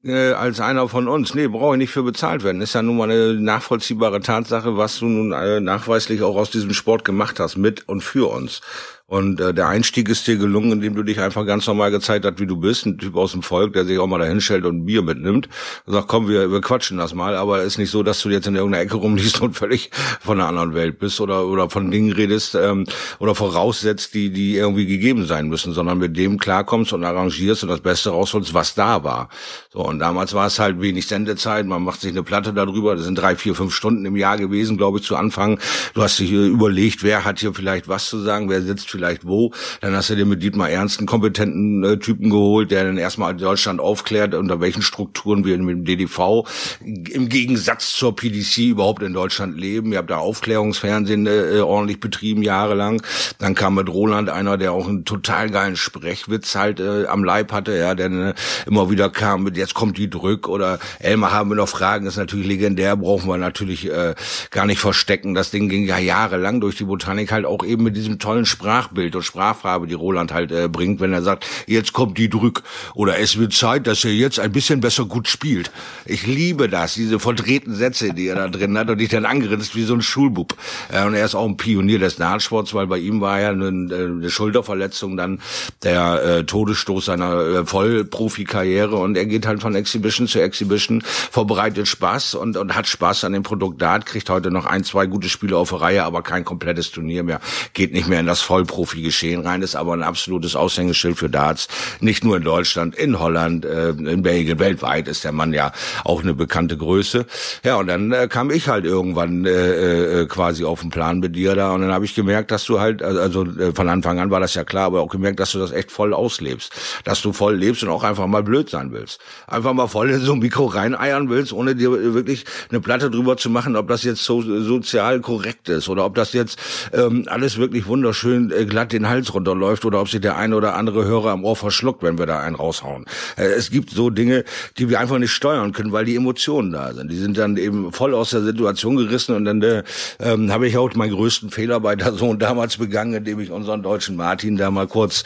[0.07, 1.35] äh, als einer von uns.
[1.35, 2.61] Nee, brauche ich nicht für bezahlt werden.
[2.61, 6.73] Ist ja nun mal eine nachvollziehbare Tatsache, was du nun äh, nachweislich auch aus diesem
[6.73, 8.61] Sport gemacht hast, mit und für uns.
[9.09, 12.41] Und äh, der Einstieg ist dir gelungen, indem du dich einfach ganz normal gezeigt hast,
[12.41, 12.87] wie du bist.
[12.87, 15.49] Ein Typ aus dem Volk, der sich auch mal da hinstellt und ein Bier mitnimmt.
[15.85, 17.37] Und sagt, komm, wir, wir quatschen das mal.
[17.37, 20.49] Aber ist nicht so, dass du jetzt in irgendeiner Ecke rumliegst und völlig von einer
[20.49, 22.85] anderen Welt bist oder, oder von Dingen redest ähm,
[23.21, 27.69] oder voraussetzt, die, die irgendwie gegeben sein müssen, sondern mit dem klarkommst und arrangierst und
[27.69, 29.29] das Beste rausholst, was da war.
[29.73, 31.65] So, und damals war es halt wenig Sendezeit.
[31.65, 32.97] Man macht sich eine Platte darüber.
[32.97, 35.61] Das sind drei, vier, fünf Stunden im Jahr gewesen, glaube ich, zu Anfang.
[35.95, 39.27] Du hast dich äh, überlegt, wer hat hier vielleicht was zu sagen, wer sitzt vielleicht
[39.27, 39.53] wo.
[39.81, 43.37] Dann hast du dir mit Dietmar Ernst einen kompetenten äh, Typen geholt, der dann erstmal
[43.37, 46.47] Deutschland aufklärt, unter welchen Strukturen wir mit dem DDV
[46.81, 49.93] im Gegensatz zur PDC überhaupt in Deutschland leben.
[49.93, 53.03] Ihr habt da Aufklärungsfernsehen äh, ordentlich betrieben, jahrelang.
[53.39, 57.53] Dann kam mit Roland einer, der auch einen total geilen Sprechwitz halt äh, am Leib
[57.53, 58.35] hatte, ja, der äh,
[58.67, 62.17] immer wieder kam mit, jetzt kommt die Drück oder Elmar haben wir noch Fragen, ist
[62.17, 64.15] natürlich legendär, brauchen wir natürlich äh,
[64.51, 65.35] gar nicht verstecken.
[65.35, 68.47] Das Ding ging ja jahrelang durch die Botanik halt auch eben mit diesem tollen
[68.87, 72.63] Sprachbild und Sprachfarbe, die Roland halt äh, bringt, wenn er sagt, jetzt kommt die Drück
[72.95, 75.71] oder es wird Zeit, dass er jetzt ein bisschen besser gut spielt.
[76.05, 79.75] Ich liebe das, diese verdrehten Sätze, die er da drin hat und dich dann angrinst
[79.75, 80.55] wie so ein Schulbub.
[80.93, 83.69] Äh, und er ist auch ein Pionier des Dartsports, weil bei ihm war ja eine,
[83.69, 85.41] eine Schulterverletzung dann
[85.83, 91.89] der äh, Todesstoß seiner äh, Vollprofikarriere und er geht halt von Exhibition zu Exhibition, vorbereitet
[91.89, 95.29] Spaß und, und hat Spaß an dem Produkt Dart, kriegt heute noch ein, zwei gute
[95.29, 97.41] Spiele auf der Reihe, aber kein komplettes Turnier mehr,
[97.75, 98.43] geht nicht mehr in das
[98.77, 101.69] Vollprofi-Geschehen rein, ist aber ein absolutes Aushängeschild für Darts,
[102.01, 105.73] nicht nur in Deutschland, in Holland, äh, in Belgien, weltweit ist der Mann ja
[106.05, 107.27] auch eine bekannte Größe.
[107.65, 111.35] Ja, und dann äh, kam ich halt irgendwann äh, äh, quasi auf den Plan mit
[111.35, 114.31] dir da und dann habe ich gemerkt, dass du halt, also äh, von Anfang an
[114.31, 116.73] war das ja klar, aber auch gemerkt, dass du das echt voll auslebst,
[117.05, 119.21] dass du voll lebst und auch einfach mal blöd sein willst.
[119.47, 123.37] Einfach mal voll in so ein Mikro reineiern willst, ohne dir wirklich eine Platte drüber
[123.37, 126.59] zu machen, ob das jetzt so sozial korrekt ist oder ob das jetzt
[126.93, 130.75] ähm, alles wirklich wunderschön äh, glatt den Hals runterläuft oder ob sich der eine oder
[130.75, 133.05] andere Hörer am Ohr verschluckt, wenn wir da einen raushauen.
[133.37, 134.45] Äh, es gibt so Dinge,
[134.79, 137.11] die wir einfach nicht steuern können, weil die Emotionen da sind.
[137.11, 139.83] Die sind dann eben voll aus der Situation gerissen und dann äh,
[140.21, 143.83] ähm, habe ich auch meinen größten Fehler bei der Sohn damals begangen, indem ich unseren
[143.83, 145.25] deutschen Martin da mal kurz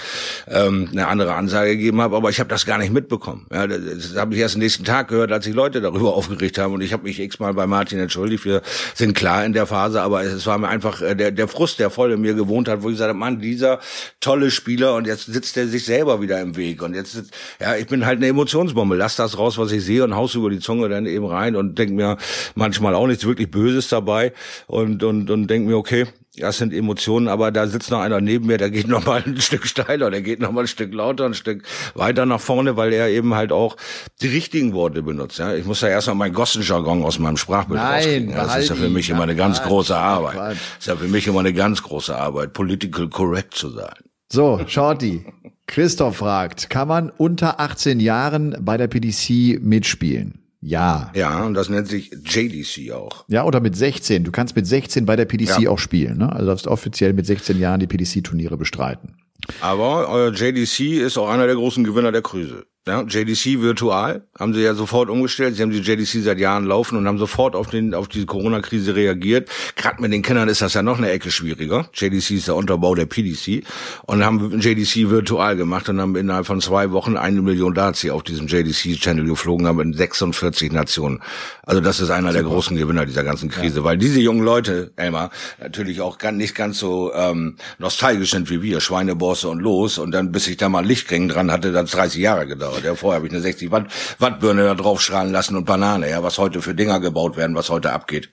[0.48, 3.46] ähm, eine andere Ansage gegeben habe, aber ich habe das gar nicht mitbekommen.
[3.52, 6.58] Ja, das, das habe ich erst den nächsten Tag gehört, als sich Leute darüber aufgeregt
[6.58, 8.44] haben und ich habe mich x-mal bei Martin entschuldigt.
[8.44, 8.62] Wir
[8.94, 11.90] sind klar in der Phase, aber es war mir einfach äh, der, der Frust, der
[11.90, 13.80] voll in mir gewohnt hat, wo ich gesagt habe, Mann, dieser
[14.20, 17.22] tolle Spieler und jetzt sitzt er sich selber wieder im Weg und jetzt,
[17.60, 18.96] ja, ich bin halt eine Emotionsbombe.
[18.96, 21.78] Lass das raus, was ich sehe und haus über die Zunge dann eben rein und
[21.78, 22.16] denk mir
[22.54, 24.32] manchmal auch nichts wirklich Böses dabei
[24.66, 26.06] und und und denk mir, okay,
[26.40, 29.40] das sind Emotionen, aber da sitzt noch einer neben mir, der geht noch mal ein
[29.40, 31.62] Stück steiler, der geht noch mal ein Stück lauter, ein Stück
[31.94, 33.76] weiter nach vorne, weil er eben halt auch
[34.20, 35.38] die richtigen Worte benutzt.
[35.38, 35.54] Ja?
[35.54, 38.30] Ich muss ja erst mal meinen Gossenjargon aus meinem Sprachbild Nein, rauskriegen.
[38.30, 40.36] Ja, das ist ja für mich immer eine ganz große Arbeit.
[40.36, 43.94] Das ist ja für mich immer eine ganz große Arbeit, political correct zu sein.
[44.32, 45.24] So, Shorty.
[45.66, 50.39] Christoph fragt, kann man unter 18 Jahren bei der PDC mitspielen?
[50.60, 51.10] Ja.
[51.14, 53.24] Ja, und das nennt sich JDC auch.
[53.28, 54.24] Ja, oder mit 16.
[54.24, 55.70] Du kannst mit 16 bei der PDC Ja.
[55.70, 56.18] auch spielen.
[56.18, 56.30] Ne?
[56.30, 59.16] Also darfst offiziell mit 16 Jahren die PDC-Turniere bestreiten.
[59.62, 62.66] Aber euer JDC ist auch einer der großen Gewinner der Krüse.
[62.88, 65.54] Ja, JDC virtual haben sie ja sofort umgestellt.
[65.54, 68.96] Sie haben die JDC seit Jahren laufen und haben sofort auf den auf die Corona-Krise
[68.96, 69.50] reagiert.
[69.76, 71.90] Gerade mit den Kindern ist das ja noch eine Ecke schwieriger.
[71.92, 73.66] JDC ist der Unterbau der PDC
[74.06, 78.22] und haben JDC virtual gemacht und haben innerhalb von zwei Wochen eine Million hier auf
[78.22, 81.20] diesem JDC-Channel geflogen, haben in 46 Nationen.
[81.62, 85.30] Also das ist einer der großen Gewinner dieser ganzen Krise, weil diese jungen Leute, Elmar,
[85.60, 89.98] natürlich auch ganz, nicht ganz so ähm, nostalgisch sind wie wir, Schweinebosse und los.
[89.98, 92.69] Und dann, bis ich da mal Lichtring dran hatte, das 30 Jahre gedauert.
[92.82, 93.86] Ja, vorher habe ich eine 60 Watt
[94.18, 97.70] Wattbirne da drauf strahlen lassen und Banane, ja, was heute für Dinger gebaut werden, was
[97.70, 98.30] heute abgeht.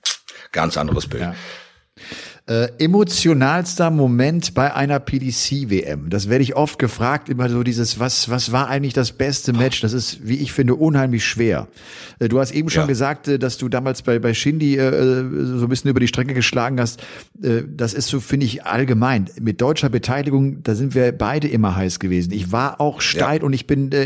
[0.52, 1.24] Ganz anderes Bild.
[1.24, 1.36] Ja.
[2.50, 6.10] Äh, emotionalster Moment bei einer PDC-WM.
[6.10, 9.82] Das werde ich oft gefragt, immer so dieses, was, was war eigentlich das beste Match?
[9.82, 11.68] Das ist, wie ich finde, unheimlich schwer.
[12.20, 12.88] Äh, du hast eben schon Ja.
[12.88, 15.26] gesagt, äh, dass du damals bei, bei Shindy äh,
[15.58, 17.02] so ein bisschen über die Strecke geschlagen hast.
[17.44, 19.30] Äh, das ist so, finde ich, allgemein.
[19.42, 22.32] Mit deutscher Beteiligung, da sind wir beide immer heiß gewesen.
[22.32, 24.06] Ich war auch steil und ich bin äh,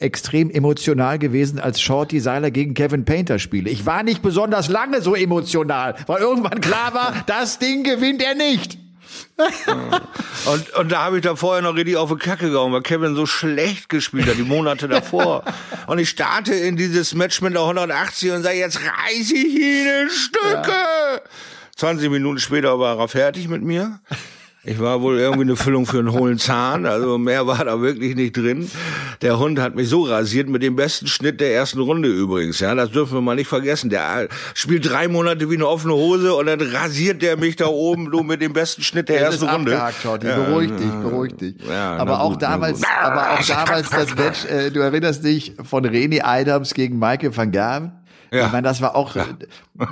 [0.00, 3.70] extrem emotional gewesen, als Shorty Seiler gegen Kevin Painter spiele.
[3.70, 8.34] Ich war nicht besonders lange so emotional, weil irgendwann klar war, das Ding gewinnt er
[8.34, 8.78] nicht.
[10.46, 13.14] Und, und da habe ich da vorher noch richtig auf die Kacke gehauen, weil Kevin
[13.14, 15.44] so schlecht gespielt hat, die Monate davor.
[15.86, 19.86] Und ich starte in dieses Match mit der 180 und sage, jetzt reiße ich ihn
[19.86, 21.22] in Stücke.
[21.76, 24.00] 20 Minuten später war er fertig mit mir.
[24.70, 28.14] Ich war wohl irgendwie eine Füllung für einen hohlen Zahn, also mehr war da wirklich
[28.14, 28.70] nicht drin.
[29.22, 32.74] Der Hund hat mich so rasiert mit dem besten Schnitt der ersten Runde übrigens, ja,
[32.74, 33.88] das dürfen wir mal nicht vergessen.
[33.88, 38.10] Der spielt drei Monate wie eine offene Hose und dann rasiert der mich da oben
[38.12, 39.72] so mit dem besten Schnitt der Das ersten ist Runde.
[39.72, 40.26] abgehakt, Shorty.
[40.26, 41.54] Beruhig dich, beruhig dich.
[41.66, 45.86] Ja, aber auch gut, damals, aber auch damals das Match, äh, du erinnerst dich von
[45.86, 47.92] René Adams gegen Michael van Gerven?
[48.30, 48.44] Ja.
[48.44, 49.16] Ich meine, das war auch,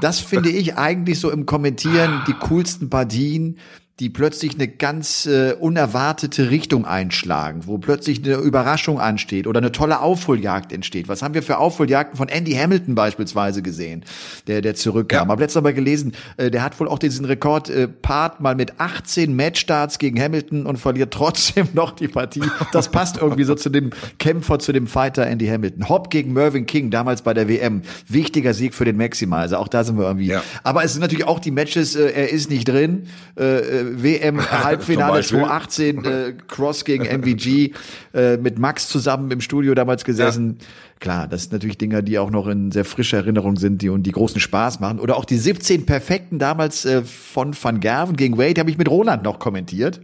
[0.02, 3.56] das finde ich eigentlich so im Kommentieren die coolsten Partien,
[3.98, 9.72] die plötzlich eine ganz äh, unerwartete Richtung einschlagen, wo plötzlich eine Überraschung ansteht oder eine
[9.72, 11.08] tolle Aufholjagd entsteht.
[11.08, 14.04] Was haben wir für Aufholjagden von Andy Hamilton beispielsweise gesehen,
[14.48, 15.28] der der zurückkam.
[15.28, 15.32] Ja.
[15.32, 18.78] Hab letztes Mal gelesen, äh, der hat wohl auch diesen Rekord äh, Part mal mit
[18.78, 22.42] 18 Matchstarts gegen Hamilton und verliert trotzdem noch die Partie.
[22.72, 25.88] Das passt irgendwie so zu dem Kämpfer, zu dem Fighter Andy Hamilton.
[25.88, 27.80] Hopp gegen Mervyn King damals bei der WM.
[28.08, 29.58] Wichtiger Sieg für den Maximizer.
[29.58, 30.26] Auch da sind wir irgendwie.
[30.26, 30.42] Ja.
[30.64, 33.06] Aber es sind natürlich auch die Matches, äh, er ist nicht drin.
[33.38, 35.94] Äh, äh, WM Halbfinale Zum Beispiel.
[35.96, 37.72] 2018, äh, Cross gegen MVG,
[38.14, 40.58] äh, mit Max zusammen im Studio damals gesessen.
[40.98, 44.04] Klar, das sind natürlich Dinge, die auch noch in sehr frischer Erinnerung sind die, und
[44.04, 44.98] die großen Spaß machen.
[44.98, 48.88] Oder auch die 17 Perfekten damals äh, von Van Gerven gegen Wade habe ich mit
[48.88, 50.00] Roland noch kommentiert.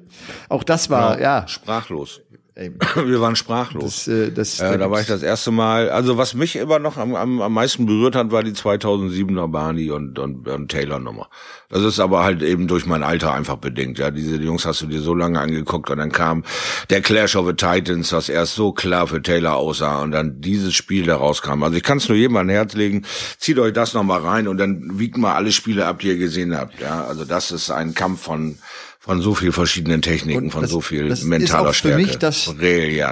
[0.49, 2.21] Auch das war, ja, Sprachlos.
[2.55, 2.73] Ey,
[3.07, 4.05] Wir waren sprachlos.
[4.05, 6.97] das, äh, das, Äh, da war ich das erste Mal, also was mich immer noch
[6.97, 11.29] am, am, am meisten berührt hat, war die 2007er Barney und, und, und Taylor Nummer.
[11.69, 13.99] Das ist aber halt eben durch mein Alter einfach bedingt.
[13.99, 16.45] Ja, diese Jungs hast du dir so lange angeguckt und dann kam
[16.91, 20.75] der Clash of the Titans, was erst so klar für Taylor aussah und dann dieses
[20.75, 21.63] Spiel da rauskam.
[21.63, 23.07] Also ich kann es nur jedem an Herz legen.
[23.39, 26.19] Zieht euch das noch mal rein und dann wiegt mal alle Spiele ab, die ihr
[26.19, 26.79] gesehen habt.
[26.81, 28.59] Ja, also das ist ein Kampf von
[29.05, 31.89] von so viel verschiedenen Techniken, Und von das- so viel das ist mentaler auch für
[31.89, 32.03] Stärke.
[32.03, 32.55] mich das-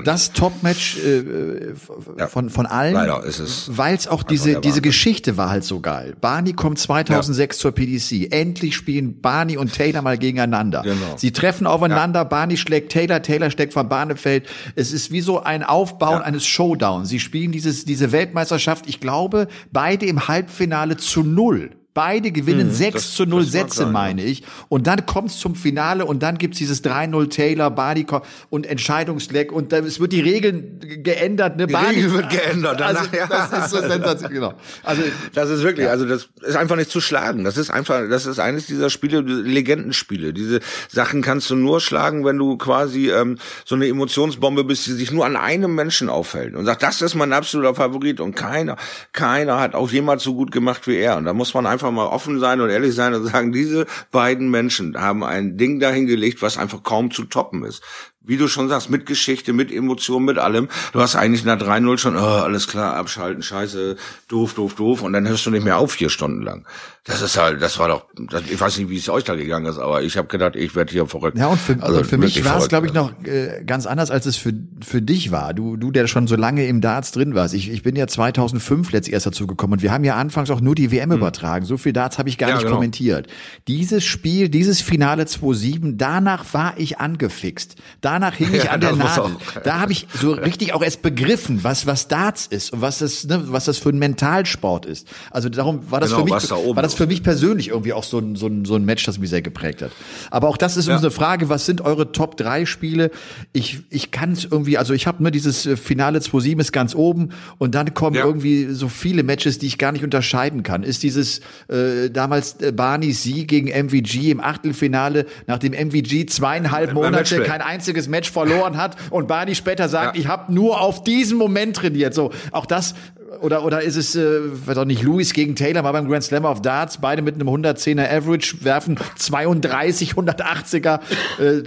[0.04, 1.72] das Top-Match äh,
[2.16, 2.28] Ja.
[2.28, 2.94] von, von allen.
[2.94, 4.82] Leider ist es Weil es auch diese, diese.
[4.82, 6.14] Geschichte war halt so geil.
[6.20, 8.28] Barney kommt 2006 zur PDC.
[8.30, 10.82] Endlich spielen Barney und Taylor mal gegeneinander.
[10.82, 11.16] Genau.
[11.16, 12.24] Sie treffen aufeinander.
[12.24, 14.46] Barney schlägt Taylor, Taylor schlägt von Barnefeld.
[14.76, 17.08] Es ist wie so ein Aufbauen eines Showdowns.
[17.08, 21.70] Sie spielen dieses, diese Weltmeisterschaft, ich glaube, beide im Halbfinale zu null.
[21.92, 22.94] Beide gewinnen 6 Mhm.
[22.98, 23.92] das- zu 0 das mag Sätze, sein, ja.
[23.92, 24.42] meine ich.
[24.68, 27.70] Und dann kommt's zum Finale und dann gibt's dieses 3-0 Taylor,
[28.04, 31.56] ko- und Entscheidungsleck und dann, es wird die Regeln ge- geändert.
[31.56, 31.66] Ne?
[31.66, 33.26] Die Regel wird geändert, Also, danach, ja.
[33.48, 34.34] das ist so sensationell.
[34.34, 34.54] Genau.
[34.84, 35.02] Also,
[35.34, 37.44] Das ist wirklich, also das ist einfach nicht zu schlagen.
[37.44, 40.32] Das ist einfach, das ist eines dieser Spiele, diese Legendenspiele.
[40.32, 44.92] Diese Sachen kannst du nur schlagen, wenn du quasi ähm, so eine Emotionsbombe bist, die
[44.92, 48.76] sich nur an einem Menschen auffällt und sagt, das ist mein absoluter Favorit und keiner,
[49.12, 51.16] keiner hat auch jemals so gut gemacht wie er.
[51.16, 54.50] Und da muss man einfach mal offen sein und ehrlich sein und sagen, diese beiden
[54.50, 57.82] Menschen haben ein Ding dahingelegt, was einfach kaum zu toppen ist.
[58.22, 60.68] Wie du schon sagst, mit Geschichte, mit Emotionen, mit allem.
[60.92, 63.96] Du hast eigentlich nach 3-0 schon, oh, alles klar, abschalten, scheiße,
[64.28, 65.02] doof, doof, doof.
[65.02, 66.66] Und dann hörst du nicht mehr auf vier Stunden lang.
[67.04, 69.64] Das ist halt, das war doch, das, ich weiß nicht, wie es euch da gegangen
[69.64, 71.38] ist, aber ich habe gedacht, ich werde hier verrückt.
[71.38, 74.10] Ja, und für, Also und für mich war es, glaube ich, noch äh, ganz anders,
[74.10, 74.52] als es für,
[74.84, 75.54] für dich war.
[75.54, 77.54] Du, du, der schon so lange im Darts drin warst.
[77.54, 80.60] Ich, ich bin ja 2005 letztes erst dazu gekommen und wir haben ja anfangs auch
[80.60, 81.64] nur die WM übertragen.
[81.64, 82.50] So viel Darts habe ich gar.
[82.50, 82.76] Ja, nicht genau.
[82.76, 83.28] kommentiert.
[83.66, 87.76] Dieses Spiel, dieses Finale 2-7, danach war ich angefixt.
[88.02, 89.24] Danach hing ich Ja, an der Nadel.
[89.24, 89.62] auch.
[89.64, 93.24] Da habe ich so richtig auch erst begriffen, was, was Darts ist und was das,
[93.26, 95.08] ne, was das für ein Mentalsport ist.
[95.30, 98.04] Also darum war das Genau, für mich, da war das für mich persönlich irgendwie auch
[98.04, 99.90] so ein, so ein, so ein Match, das mich sehr geprägt hat.
[100.30, 103.10] Aber auch das ist unsere Frage, was sind eure Top 3 Spiele?
[103.52, 106.94] Ich, ich kann es irgendwie, also ich habe nur dieses äh, Finale 2-7 ist ganz
[106.94, 108.24] oben und dann kommen Ja.
[108.24, 110.82] irgendwie so viele Matches, die ich gar nicht unterscheiden kann.
[110.82, 117.42] Ist dieses äh, damals äh, Barneys Sieg gegen MVG im Achtelfinale, nachdem MVG zweieinhalb Monate
[117.42, 120.20] kein einziges Match verloren hat und Barney später sagt, Ja.
[120.20, 122.14] ich habe nur auf diesen Moment trainiert.
[122.14, 122.94] So, auch das
[123.40, 126.44] Oder, oder ist es, äh, weiß auch nicht, Louis gegen Taylor mal beim Grand Slam
[126.44, 130.98] of Darts, beide mit einem 110er Average werfen 32, 180er.
[131.38, 131.62] Äh,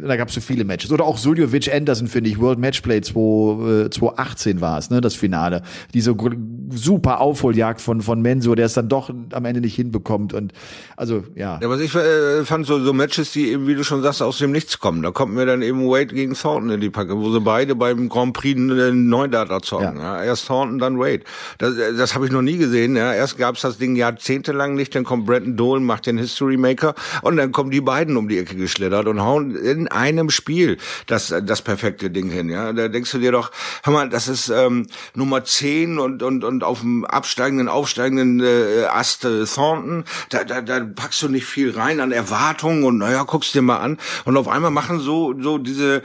[0.00, 0.92] da gab es so viele Matches.
[0.92, 5.16] Oder auch Suljovic Anderson, finde ich, World Matchplay 2, äh, 2018 war es, ne, das
[5.16, 5.62] Finale.
[5.92, 6.14] Diese
[6.70, 10.32] super Aufholjagd von, von Menso, der es dann doch am Ende nicht hinbekommt.
[10.32, 10.52] Und
[10.96, 11.58] also, ja.
[11.60, 14.38] Ja, was ich äh, fand, so, so Matches, die eben, wie du schon sagst, aus
[14.38, 15.02] dem Nichts kommen.
[15.02, 18.08] Da kommt mir dann eben Wade gegen Thornton in die Packe, wo sie beide beim
[18.08, 19.96] Grand Prix einen Neudata zocken.
[19.96, 20.18] Ja.
[20.18, 20.24] ja.
[20.24, 21.24] Erst Thornton, dann Wade.
[21.58, 22.96] Das, das habe ich noch nie gesehen.
[22.96, 23.14] Ja.
[23.14, 27.36] Erst gab's das Ding jahrzehntelang nicht, dann kommt Brandon Dolan, macht den History Maker und
[27.36, 31.62] dann kommen die beiden um die Ecke geschlittert und hauen in einem Spiel das, das
[31.62, 32.48] perfekte Ding hin.
[32.48, 32.72] Ja.
[32.72, 33.50] Da denkst du dir doch,
[33.82, 38.84] hör mal, das ist ähm, Nummer 10 und, und, und auf dem absteigenden, aufsteigenden äh,
[38.90, 43.24] Ast äh, Thornton, da, da, da packst du nicht viel rein an Erwartungen und naja,
[43.24, 43.98] guckst dir mal an.
[44.24, 46.02] Und auf einmal machen so, so diese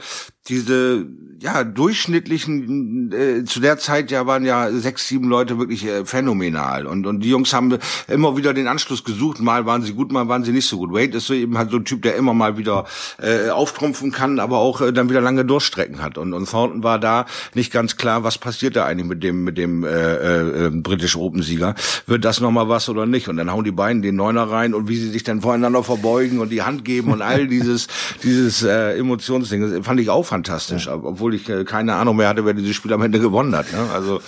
[0.48, 1.06] diese
[1.40, 6.86] ja durchschnittlichen äh, zu der Zeit ja waren ja sechs sieben Leute wirklich äh, phänomenal.
[6.86, 7.78] Und und die Jungs haben
[8.08, 9.40] immer wieder den Anschluss gesucht.
[9.40, 10.92] Mal waren sie gut mal waren sie nicht so gut.
[10.92, 12.86] Wade ist so eben halt so ein Typ der immer mal wieder
[13.22, 16.18] äh, auftrumpfen kann aber auch äh, dann wieder lange Durchstrecken hat.
[16.18, 19.58] Und und Thornton war da nicht ganz klar was passiert da eigentlich mit dem mit
[19.58, 21.74] dem äh, äh, äh British Open Sieger
[22.06, 23.28] wird das noch mal was oder nicht?
[23.28, 26.40] Und dann hauen die beiden den Neuner rein und wie sie sich dann voreinander verbeugen
[26.40, 27.86] und die Hand geben und all dieses
[28.24, 30.94] dieses äh, Emotionsding fand ich auch fantastisch, ja.
[30.94, 33.72] obwohl ich äh, keine Ahnung mehr hatte, wer dieses Spiel am Ende gewonnen hat.
[33.72, 33.90] Ne?
[33.92, 34.20] Also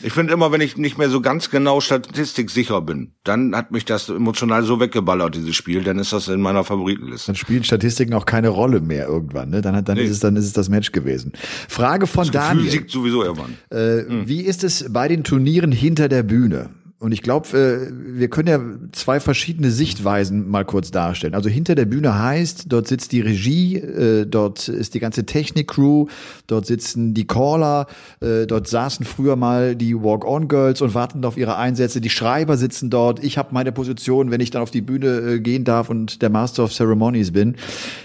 [0.00, 3.84] ich finde immer, wenn ich nicht mehr so ganz genau statistiksicher bin, dann hat mich
[3.84, 7.26] das emotional so weggeballert, dieses Spiel, dann ist das in meiner Favoritenliste.
[7.28, 9.60] Dann spielen Statistiken auch keine Rolle mehr irgendwann, ne?
[9.60, 10.04] Dann, hat, dann nee.
[10.04, 11.32] ist es, dann ist es das Match gewesen.
[11.68, 12.66] Frage von das Daniel.
[12.66, 13.56] Gefühl siegt sowieso irgendwann.
[13.70, 14.28] Äh, hm.
[14.28, 16.70] Wie ist es bei den Turnieren hinter der Bühne?
[17.00, 21.34] Und ich glaube, äh, wir können ja zwei verschiedene Sichtweisen mal kurz darstellen.
[21.34, 26.06] Also hinter der Bühne heißt, dort sitzt die Regie, äh, dort ist die ganze Technik-Crew,
[26.48, 27.86] dort sitzen die Caller,
[28.20, 32.00] äh, dort saßen früher mal die Walk-On-Girls und warten auf ihre Einsätze.
[32.00, 33.22] Die Schreiber sitzen dort.
[33.22, 36.64] Ich habe meine Position, wenn ich dann auf die Bühne gehen darf und der Master
[36.64, 37.54] of Ceremonies bin.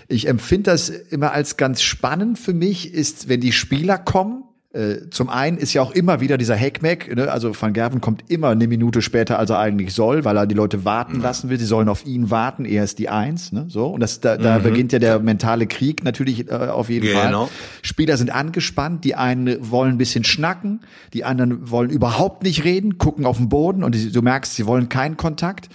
[0.07, 5.07] Ich empfinde das immer als ganz spannend für mich, ist, wenn die Spieler kommen äh,
[5.11, 7.31] zum einen ist ja auch immer wieder dieser Hackmack, ne?
[7.31, 10.55] also Van Gerven kommt immer eine Minute später, als er eigentlich soll, weil er die
[10.55, 11.21] Leute warten mhm.
[11.21, 11.59] lassen will.
[11.59, 13.51] Sie sollen auf ihn warten, er ist die Eins.
[13.51, 13.65] Ne?
[13.67, 14.63] So und das da, da mhm.
[14.63, 17.45] beginnt ja der mentale Krieg natürlich äh, auf jeden genau.
[17.45, 17.55] Fall.
[17.83, 20.79] Spieler sind angespannt, die einen wollen ein bisschen schnacken,
[21.13, 24.89] die anderen wollen überhaupt nicht reden, gucken auf den Boden und du merkst, sie wollen
[24.89, 25.69] keinen Kontakt.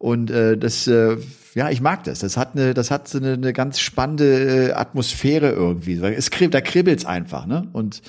[0.00, 1.18] Und äh, das äh,
[1.54, 2.20] ja, ich mag das.
[2.20, 6.00] Das hat eine, das hat so eine, eine ganz spannende äh, Atmosphäre irgendwie.
[6.02, 7.68] Es kribbelt, da kribbelt's einfach, ne?
[7.72, 8.02] Und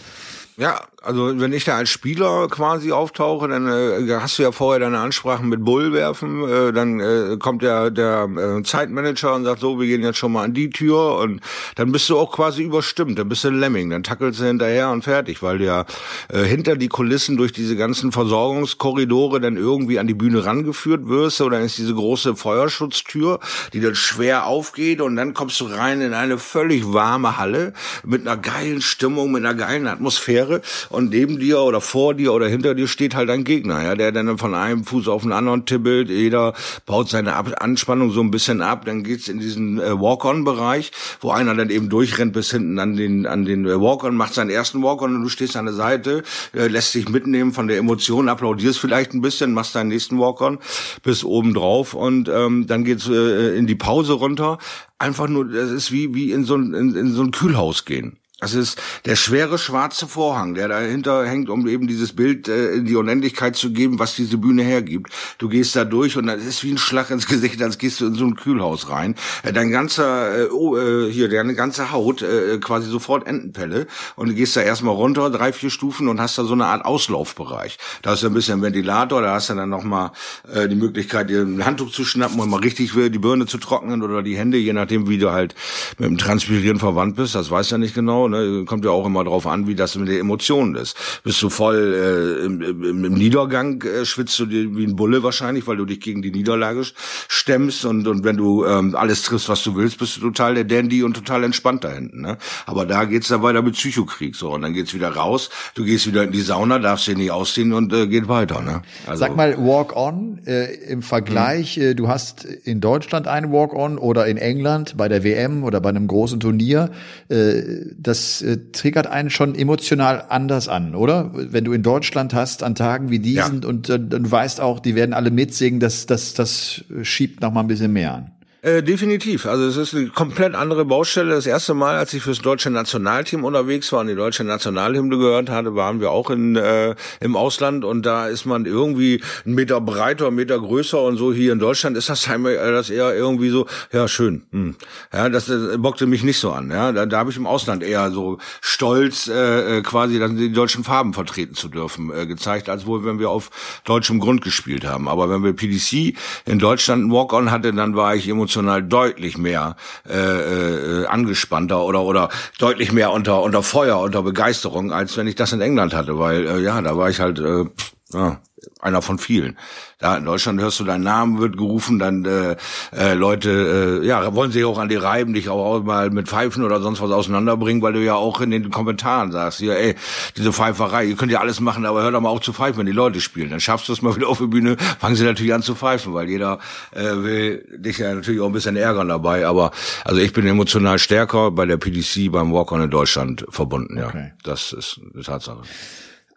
[0.58, 4.80] ja, also wenn ich da als Spieler quasi auftauche, dann äh, hast du ja vorher
[4.80, 9.62] deine Ansprachen mit Bull werfen, äh, dann äh, kommt der der äh, Zeitmanager und sagt
[9.62, 11.42] so, wir gehen jetzt schon mal an die Tür und
[11.76, 15.04] dann bist du auch quasi überstimmt, dann bist du Lemming, dann tackelst du hinterher und
[15.04, 15.86] fertig, weil du ja
[16.30, 21.42] äh, hinter die Kulissen durch diese ganzen Versorgungskorridore dann irgendwie an die Bühne rangeführt wirst.
[21.42, 23.40] Oder ist diese große Feuerschutztür,
[23.74, 27.74] die dann schwer aufgeht und dann kommst du rein in eine völlig warme Halle
[28.04, 30.62] mit einer geilen Stimmung, mit einer geilen Atmosphäre
[30.92, 34.12] und neben dir oder vor dir oder hinter dir steht halt ein Gegner, ja, der
[34.12, 36.54] dann von einem Fuß auf den anderen tippelt, jeder
[36.86, 41.32] baut seine ab Anspannung so ein bisschen ab, dann geht's in diesen äh, Walk-on-Bereich, wo
[41.32, 44.84] einer dann eben durchrennt bis hinten an den an den äh, Walk-on, macht seinen ersten
[44.84, 46.24] Walk-on und du stehst an der Seite,
[46.54, 50.60] äh, lässt dich mitnehmen von der Emotion, applaudierst vielleicht ein bisschen, machst deinen nächsten Walk-on
[51.04, 54.58] bis oben drauf und ähm, dann geht's äh, in die Pause runter.
[55.00, 58.18] Einfach nur, das ist wie wie in so ein in, in so ein Kühlhaus gehen.
[58.42, 62.86] Das ist der schwere schwarze Vorhang, der dahinter hängt, um eben dieses Bild äh, in
[62.86, 65.14] die Unendlichkeit zu geben, was diese Bühne hergibt.
[65.38, 68.08] Du gehst da durch und das ist wie ein Schlag ins Gesicht, als gehst du
[68.08, 69.14] in so ein Kühlhaus rein.
[69.44, 73.86] Äh, dein ganzer, äh, oh, äh, hier, deine ganze Haut äh, quasi sofort Entenpelle
[74.16, 76.84] und du gehst da erstmal runter, drei, vier Stufen und hast da so eine Art
[76.84, 77.78] Auslaufbereich.
[78.02, 80.14] Da hast du ein bisschen Ventilator, da hast du dann nochmal
[80.52, 84.02] äh, die Möglichkeit, dir ein Handtuch zu schnappen und mal richtig die Birne zu trocknen
[84.02, 85.54] oder die Hände, je nachdem, wie du halt
[86.00, 87.36] mit dem Transpirieren verwandt bist.
[87.36, 88.66] Das weiß ja nicht genau ne?
[88.66, 90.98] Kommt ja auch immer drauf an, wie das mit den Emotionen ist.
[91.24, 95.22] Bist du voll äh, im, im, im Niedergang, äh, schwitzt du dir wie ein Bulle
[95.22, 96.84] wahrscheinlich, weil du dich gegen die Niederlage
[97.28, 100.64] stemmst und, und wenn du ähm, alles triffst, was du willst, bist du total der
[100.64, 102.22] Dandy und total entspannt da hinten.
[102.22, 102.38] Ne?
[102.66, 106.08] Aber da geht's dann weiter mit Psychokrieg so und dann geht's wieder raus, du gehst
[106.08, 108.62] wieder in die Sauna, darfst dir nicht ausziehen und äh, geht weiter.
[108.62, 108.82] Ne?
[109.06, 111.84] Also, Sag mal, Walk-on äh, im Vergleich, hm.
[111.84, 115.90] äh, du hast in Deutschland einen Walk-on oder in England bei der WM oder bei
[115.90, 116.92] einem großen Turnier,
[117.30, 117.62] äh,
[117.98, 121.32] das äh, triggert einen schon emotional anders an, oder?
[121.34, 123.68] Wenn du in Deutschland hast an Tagen wie diesen ja.
[123.68, 127.62] und äh, du weißt auch, die werden alle mitsingen, das, das, das schiebt noch mal
[127.62, 128.32] ein bisschen mehr an.
[128.64, 129.48] Äh, definitiv.
[129.48, 131.34] Also es ist eine komplett andere Baustelle.
[131.34, 135.50] Das erste Mal, als ich fürs deutsche Nationalteam unterwegs war und die deutsche Nationalhymne gehört
[135.50, 139.82] hatte, waren wir auch in, äh, im Ausland und da ist man irgendwie einen Meter
[139.82, 141.34] breiter, einen Meter größer und so.
[141.34, 144.44] Hier in Deutschland ist das, das eher irgendwie so, ja schön.
[144.52, 144.76] Hm.
[145.12, 146.70] Ja, das, das bockte mich nicht so an.
[146.70, 150.52] Ja, da, da habe ich im Ausland eher so stolz äh, äh quasi dann die
[150.52, 153.50] deutschen Farben vertreten zu dürfen äh, gezeigt, als wohl wenn wir auf
[153.86, 155.08] deutschem Grund gespielt haben.
[155.08, 159.38] Aber wenn wir PDC in Deutschland ein Walk-on hatte, dann war ich emotional emotional deutlich
[159.38, 159.76] mehr
[160.08, 162.30] äh, äh, angespannter oder oder
[162.60, 166.46] deutlich mehr unter unter Feuer, unter Begeisterung, als wenn ich das in England hatte, weil
[166.48, 167.66] äh, ja, da war ich halt äh,
[168.14, 168.42] ja,
[168.80, 169.58] einer von vielen.
[170.00, 172.56] Da in Deutschland hörst du deinen Namen wird gerufen, dann äh,
[172.96, 176.64] äh, Leute äh, ja wollen sich auch an dir reiben, dich auch mal mit Pfeifen
[176.64, 179.96] oder sonst was auseinanderbringen, weil du ja auch in den Kommentaren sagst, hier, ey,
[180.38, 182.86] diese Pfeiferei, ihr könnt ja alles machen, aber hört doch mal auch zu pfeifen, wenn
[182.88, 183.52] die Leute spielen.
[183.52, 186.14] Dann schaffst du es mal wieder auf der Bühne, fangen sie natürlich an zu pfeifen,
[186.14, 186.60] weil jeder
[186.92, 189.46] äh, will dich ja natürlich auch ein bisschen ärgern dabei.
[189.46, 189.72] Aber
[190.04, 194.08] also ich bin emotional stärker bei der PDC beim Walk-on in Deutschland verbunden, ja.
[194.08, 194.34] Okay.
[194.44, 195.62] Das ist eine Tatsache.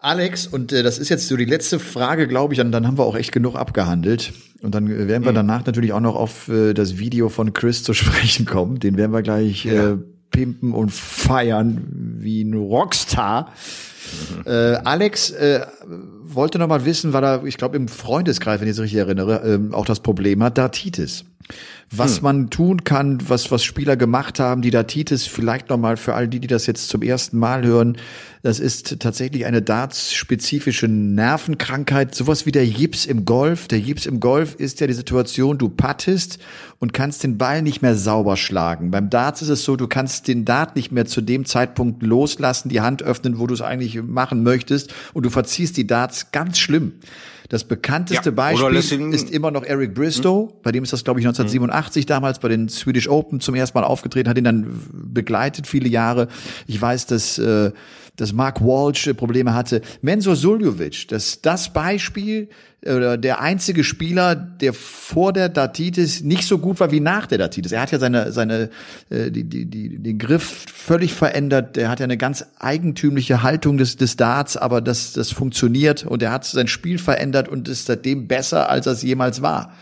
[0.05, 2.99] Alex, und äh, das ist jetzt so die letzte Frage, glaube ich, und dann haben
[2.99, 4.35] wir auch echt genug abgehandelt.
[4.61, 5.37] Und dann werden wir mhm.
[5.37, 8.79] danach natürlich auch noch auf äh, das Video von Chris zu sprechen kommen.
[8.81, 9.93] Den werden wir gleich ja.
[9.93, 9.97] äh,
[10.31, 11.87] pimpen und feiern
[12.19, 13.53] wie ein Rockstar.
[14.45, 14.53] Mhm.
[14.53, 15.67] Äh, Alex äh,
[16.23, 19.43] wollte noch mal wissen, weil er, ich glaube, im Freundeskreis, wenn ich es richtig erinnere,
[19.43, 21.25] äh, auch das Problem hat, Datitis
[21.91, 22.23] was hm.
[22.23, 26.41] man tun kann, was, was Spieler gemacht haben, die Datitis, vielleicht nochmal für all die,
[26.41, 27.97] die das jetzt zum ersten Mal hören,
[28.43, 33.69] das ist tatsächlich eine darts-spezifische Nervenkrankheit, sowas wie der Jips im Golf.
[33.69, 36.39] Der Jips im Golf ist ja die Situation, du pattest
[36.79, 38.91] und kannst den Ball nicht mehr sauber schlagen.
[38.91, 42.69] Beim Darts ist es so, du kannst den Dart nicht mehr zu dem Zeitpunkt loslassen,
[42.69, 46.59] die Hand öffnen, wo du es eigentlich machen möchtest und du verziehst die Darts ganz
[46.59, 46.93] schlimm.
[47.49, 50.57] Das bekannteste ja, Beispiel ist immer noch Eric Bristow, hm?
[50.63, 52.07] bei dem ist das, glaube ich, 1987 hm.
[52.07, 56.29] damals bei den Swedish Open zum ersten Mal aufgetreten, hat ihn dann begleitet viele Jahre.
[56.67, 57.73] Ich weiß, dass äh,
[58.17, 59.83] dass Mark Walsh Probleme hatte.
[60.03, 62.49] Mensur Suljovic, das das Beispiel
[62.85, 67.39] oder der einzige Spieler, der vor der Datitis nicht so gut war wie nach der
[67.39, 67.73] Datitis.
[67.73, 68.71] Er hat ja seine seine
[69.11, 71.77] äh, die, die, die, den Griff völlig verändert.
[71.77, 76.23] Er hat ja eine ganz eigentümliche Haltung des des Darts, aber das das funktioniert und
[76.23, 79.73] er hat sein Spiel verändert und ist seitdem besser als er es jemals war.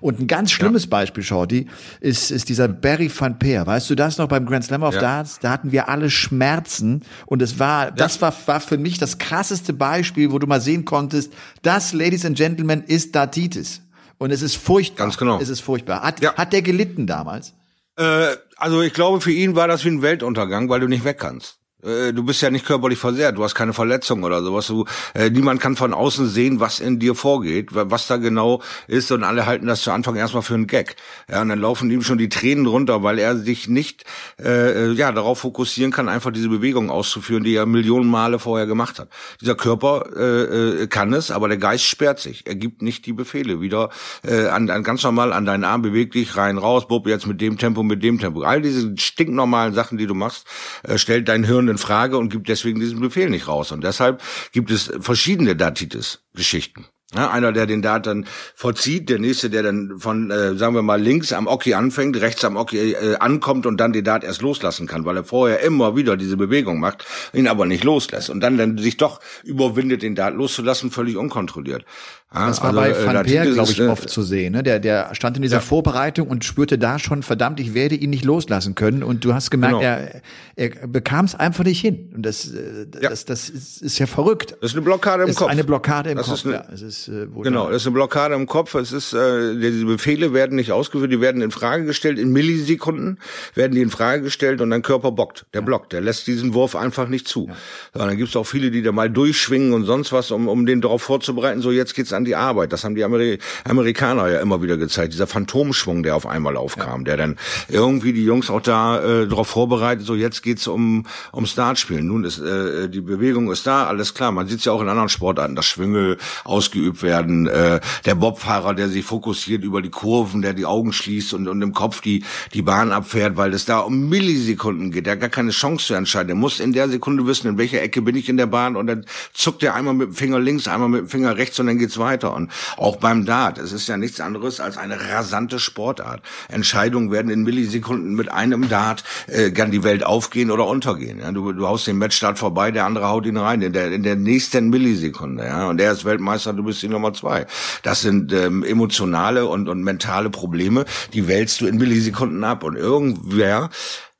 [0.00, 0.90] Und ein ganz schlimmes ja.
[0.90, 1.66] Beispiel, Shorty,
[2.00, 3.66] ist, ist dieser Barry van Peer.
[3.66, 5.00] Weißt du das noch beim Grand Slam of ja.
[5.00, 5.38] Darts?
[5.40, 9.72] Da hatten wir alle Schmerzen und es war, das war, war für mich das krasseste
[9.72, 11.32] Beispiel, wo du mal sehen konntest,
[11.62, 13.82] das, Ladies and Gentlemen, ist Datitis.
[14.18, 15.04] Und es ist furchtbar.
[15.04, 15.40] Ganz genau.
[15.40, 16.02] Es ist furchtbar.
[16.02, 16.34] Hat, ja.
[16.34, 17.54] hat der gelitten damals?
[17.96, 21.18] Äh, also ich glaube, für ihn war das wie ein Weltuntergang, weil du nicht weg
[21.18, 21.59] kannst.
[21.82, 24.66] Äh, du bist ja nicht körperlich versehrt, du hast keine Verletzung oder sowas.
[24.66, 29.10] Du, äh, niemand kann von außen sehen, was in dir vorgeht, was da genau ist.
[29.12, 30.96] Und alle halten das zu Anfang erstmal für einen Gag.
[31.30, 34.04] Ja, und dann laufen ihm schon die Tränen runter, weil er sich nicht
[34.42, 38.98] äh, ja darauf fokussieren kann, einfach diese Bewegung auszuführen, die er Millionen Male vorher gemacht
[38.98, 39.08] hat.
[39.40, 42.46] Dieser Körper äh, äh, kann es, aber der Geist sperrt sich.
[42.46, 43.60] Er gibt nicht die Befehle.
[43.60, 43.90] Wieder
[44.22, 47.40] äh, an, an ganz normal an deinen Arm beweg dich rein, raus, bub, jetzt mit
[47.40, 48.42] dem Tempo, mit dem Tempo.
[48.42, 50.46] All diese stinknormalen Sachen, die du machst,
[50.82, 53.72] äh, stellt dein Hirn in Frage und gibt deswegen diesen Befehl nicht raus.
[53.72, 56.86] Und deshalb gibt es verschiedene Datitis-Geschichten.
[57.12, 60.82] Ja, einer, der den Dart dann vollzieht, der nächste, der dann von, äh, sagen wir
[60.82, 64.42] mal, links am Oki anfängt, rechts am Oki äh, ankommt und dann den Dart erst
[64.42, 68.40] loslassen kann, weil er vorher immer wieder diese Bewegung macht, ihn aber nicht loslässt und
[68.40, 71.84] dann, dann sich doch überwindet, den Dart loszulassen, völlig unkontrolliert.
[72.32, 74.52] Ja, das war also, bei äh, Van Peer, glaube ich, oft zu sehen.
[74.52, 74.62] Ne?
[74.62, 75.60] Der, der stand in dieser ja.
[75.60, 79.02] Vorbereitung und spürte da schon, verdammt, ich werde ihn nicht loslassen können.
[79.02, 79.84] Und du hast gemerkt, genau.
[79.84, 80.22] er,
[80.54, 82.12] er bekam es einfach nicht hin.
[82.14, 83.10] Und das, äh, ja.
[83.10, 84.54] das, das ist, ist ja verrückt.
[84.60, 85.48] Das ist eine Blockade im das Kopf.
[85.48, 86.36] Ist eine Blockade im das Kopf.
[86.36, 86.62] Ist eine, ja.
[87.00, 88.74] Es ist, äh, genau, das ist eine Blockade im Kopf.
[88.74, 92.18] Es ist, äh, diese Befehle werden nicht ausgeführt, die werden in Frage gestellt.
[92.18, 93.18] In Millisekunden
[93.54, 95.46] werden die in Frage gestellt und dein Körper bockt.
[95.54, 97.46] Der blockt, der lässt diesen Wurf einfach nicht zu.
[97.48, 97.56] Ja.
[97.94, 100.66] So, dann gibt es auch viele, die da mal durchschwingen und sonst was, um, um
[100.66, 101.60] den darauf vorzubereiten.
[101.62, 102.72] So, jetzt geht's an die Arbeit.
[102.72, 107.00] Das haben die Ameri Amerikaner ja immer wieder gezeigt, dieser Phantomschwung, der auf einmal aufkam,
[107.00, 107.04] ja.
[107.04, 107.36] der dann
[107.68, 112.06] irgendwie die Jungs auch da äh, darauf vorbereitet, so jetzt geht's um um Startspielen.
[112.06, 114.32] Nun ist äh, die Bewegung ist da, alles klar.
[114.32, 118.88] Man sieht ja auch in anderen Sportarten, dass Schwünge ausgeübt werden, äh, der Bobfahrer, der
[118.88, 122.22] sich fokussiert über die Kurven, der die Augen schließt und, und im Kopf die
[122.54, 125.06] die Bahn abfährt, weil es da um Millisekunden geht.
[125.06, 126.28] Der hat gar keine Chance zu entscheiden.
[126.28, 128.86] Der muss in der Sekunde wissen, in welcher Ecke bin ich in der Bahn und
[128.86, 131.78] dann zuckt er einmal mit dem Finger links, einmal mit dem Finger rechts und dann
[131.78, 132.34] geht's weiter.
[132.34, 133.58] Und auch beim Dart.
[133.58, 136.22] Es ist ja nichts anderes als eine rasante Sportart.
[136.48, 141.20] Entscheidungen werden in Millisekunden mit einem Dart, äh, die Welt aufgehen oder untergehen.
[141.20, 144.02] Ja, du, du haust den Matchstart vorbei, der andere haut ihn rein in der, in
[144.02, 145.44] der nächsten Millisekunde.
[145.44, 147.46] Ja, und er ist Weltmeister, du bist bist die Nummer zwei.
[147.82, 152.64] Das sind ähm, emotionale und, und mentale Probleme, die wälzt du in Millisekunden ab.
[152.64, 153.70] Und irgendwer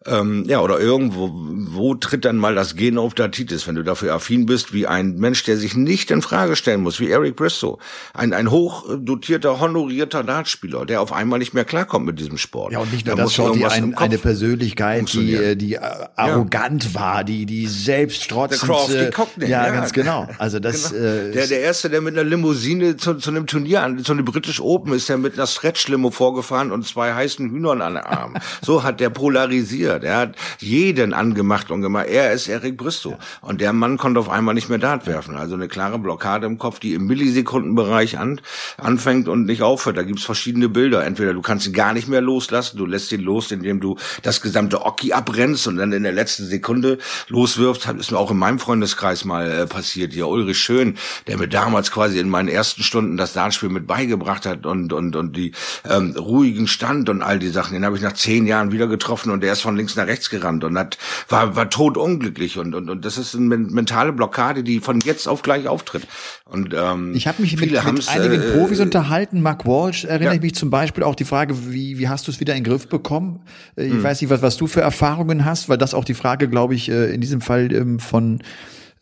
[0.07, 4.14] ähm, ja, oder irgendwo, wo tritt dann mal das Gen auf Datitis, wenn du dafür
[4.14, 7.78] affin bist, wie ein Mensch, der sich nicht in Frage stellen muss, wie Eric Bristow.
[8.14, 12.72] Ein, ein hochdotierter, honorierter Dartspieler, der auf einmal nicht mehr klarkommt mit diesem Sport.
[12.72, 15.80] Ja, und nicht nur Da das, im ein, eine Persönlichkeit, die, äh, die äh,
[16.16, 18.62] arrogant war, die, die selbststrotzend.
[18.62, 19.72] Der Crofty äh, Cockney, ja, ja.
[19.72, 20.26] ganz genau.
[20.38, 21.05] Also das, Genau.
[21.05, 24.24] äh, der, der erste, der mit einer Limousine zu, zu einem Turnier an, zu einem
[24.24, 28.40] British Open ist, der mit einer Stretch-Limo vorgefahren und zwei heißen Hühnern an den Armen.
[28.62, 29.89] so hat der polarisiert.
[29.99, 32.07] Er hat jeden angemacht und gemacht.
[32.09, 33.18] Er ist Eric Bristow.
[33.41, 35.36] Und der Mann konnte auf einmal nicht mehr Dart werfen.
[35.36, 38.41] Also eine klare Blockade im Kopf, die im Millisekundenbereich an,
[38.76, 39.97] anfängt und nicht aufhört.
[39.97, 41.05] Da gibt's verschiedene Bilder.
[41.05, 44.41] Entweder du kannst ihn gar nicht mehr loslassen, du lässt ihn los, indem du das
[44.41, 47.86] gesamte Oki abrennst und dann in der letzten Sekunde loswirfst.
[47.86, 50.14] Hat ist mir auch in meinem Freundeskreis mal äh, passiert.
[50.14, 54.47] Ja, Ulrich Schön, der mir damals quasi in meinen ersten Stunden das Dartspiel mit beigebracht
[54.47, 55.53] hat und und und die
[55.88, 57.74] ähm, ruhigen Stand und all die Sachen.
[57.74, 60.31] Den habe ich nach zehn Jahren wieder getroffen und der ist von links nach rechts
[60.31, 64.62] gerannt und hat war war totunglücklich und und und das ist eine men- mentale Blockade,
[64.62, 66.07] die von jetzt auf gleich auftritt.
[66.45, 69.41] Und ähm, Ich habe mich mit, mit haben's, einigen äh, Profis unterhalten.
[69.43, 70.35] Mark Walsh erinnere ja.
[70.35, 72.70] ich mich zum Beispiel auch die Frage, wie, wie hast du es wieder in den
[72.70, 73.41] Griff bekommen?
[73.76, 73.87] Äh.
[73.87, 76.74] Ich weiß nicht, was, was du für Erfahrungen hast, weil das auch die Frage, glaube
[76.74, 78.43] ich, äh, in diesem Fall ähm, von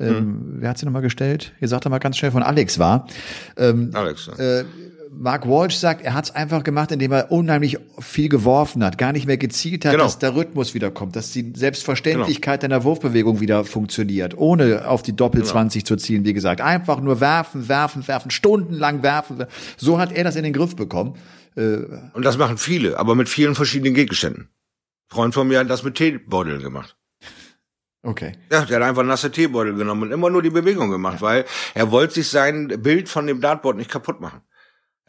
[0.00, 0.40] ähm, Hm.
[0.60, 1.52] wer hat sie nochmal gestellt?
[1.60, 3.06] Ihr sagt mal ganz schnell von Alex war.
[3.56, 4.30] Ähm, Alex.
[4.38, 4.60] ja.
[4.60, 4.64] äh,
[5.10, 9.12] Mark Walsh sagt, er hat es einfach gemacht, indem er unheimlich viel geworfen hat, gar
[9.12, 10.04] nicht mehr gezielt hat, Genau.
[10.04, 15.44] dass der Rhythmus wiederkommt, dass die Selbstverständlichkeit deiner Wurfbewegung wieder funktioniert, ohne auf die Doppel
[15.44, 16.60] 20 zu zielen, wie gesagt.
[16.60, 19.44] Einfach nur werfen, werfen, werfen, stundenlang werfen.
[19.76, 21.16] So hat er das in den Griff bekommen.
[21.56, 24.48] Und das machen viele, aber mit vielen verschiedenen Gegenständen.
[25.10, 26.96] Ein Freund von mir hat das mit Teebeuteln gemacht.
[28.02, 28.32] Okay.
[28.52, 31.44] Ja, der hat einfach nasse Teebeutel genommen und immer nur die Bewegung gemacht, weil
[31.74, 34.42] er wollte sich sein Bild von dem Dartboard nicht kaputt machen.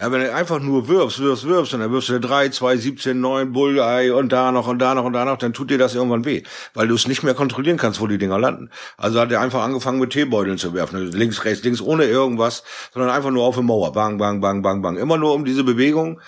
[0.01, 3.19] Ja, wenn du einfach nur wirfst, wirfst, wirfst und dann wirfst du 3, 2, 17,
[3.19, 5.93] 9, Bullseye und da noch und da noch und da noch, dann tut dir das
[5.93, 6.43] irgendwann weh,
[6.73, 8.69] weil du es nicht mehr kontrollieren kannst, wo die Dinger landen.
[8.95, 12.63] Also hat er einfach angefangen mit Teebeuteln zu werfen, Also links, rechts, links, ohne irgendwas,
[12.93, 14.95] sondern einfach nur auf die Mauer, bang, bang, bang, bang, bang.
[14.95, 16.21] Immer nur um diese Bewegung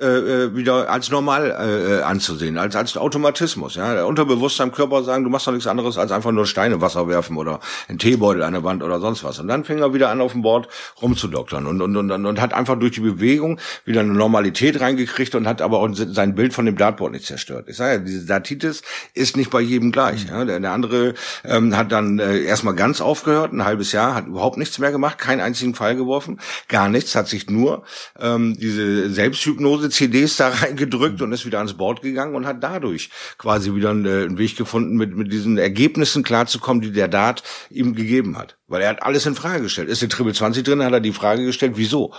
[0.00, 3.74] äh, äh, wieder als normal äh, äh, anzusehen, als als Automatismus.
[3.74, 6.80] Ja, der Unterbewusstsein im Körper sagen, du machst doch nichts anderes als einfach nur Steine
[6.80, 9.40] Wasser werfen oder einen Teebeutel an der Wand oder sonst was.
[9.40, 10.68] Und dann fing er wieder an, auf dem Board
[11.02, 15.48] rumzudoktern und und und und, hat einfach durch die Bewegung wieder eine Normalität reingekriegt und
[15.48, 17.64] hat aber auch sein Bild von dem Dartboard nicht zerstört.
[17.68, 18.82] Ich sage ja, diese Dartitis
[19.14, 20.26] ist nicht bei jedem gleich.
[20.28, 24.28] Ja, der, der andere ähm, hat dann äh, erstmal ganz aufgehört, ein halbes Jahr, hat
[24.28, 26.38] überhaupt nichts mehr gemacht, keinen einzigen Fall geworfen,
[26.68, 27.82] gar nichts, hat sich nur
[28.20, 33.10] ähm, diese Selbsthypnose CDs da reingedrückt und ist wieder ans Board gegangen und hat dadurch
[33.38, 37.42] quasi wieder einen, äh, einen Weg gefunden, mit, mit diesen Ergebnissen klarzukommen, die der Dart
[37.70, 38.58] ihm gegeben hat.
[38.66, 39.88] Weil er hat alles in Frage gestellt.
[39.88, 42.12] Ist der Triple 20 drin, hat er die Frage gestellt, wieso?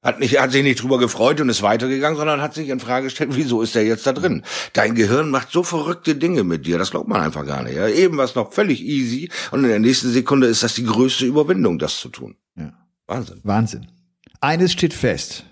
[0.00, 3.06] Hat, nicht, hat sich nicht drüber gefreut und ist weitergegangen, sondern hat sich in Frage
[3.06, 4.44] gestellt, wieso ist der jetzt da drin?
[4.72, 7.74] Dein Gehirn macht so verrückte Dinge mit dir, das glaubt man einfach gar nicht.
[7.74, 7.88] Ja?
[7.88, 11.26] Eben war es noch völlig easy und in der nächsten Sekunde ist das die größte
[11.26, 12.36] Überwindung, das zu tun.
[12.54, 12.72] Ja.
[13.08, 13.40] Wahnsinn.
[13.42, 13.88] Wahnsinn.
[14.40, 15.44] Eines steht fest.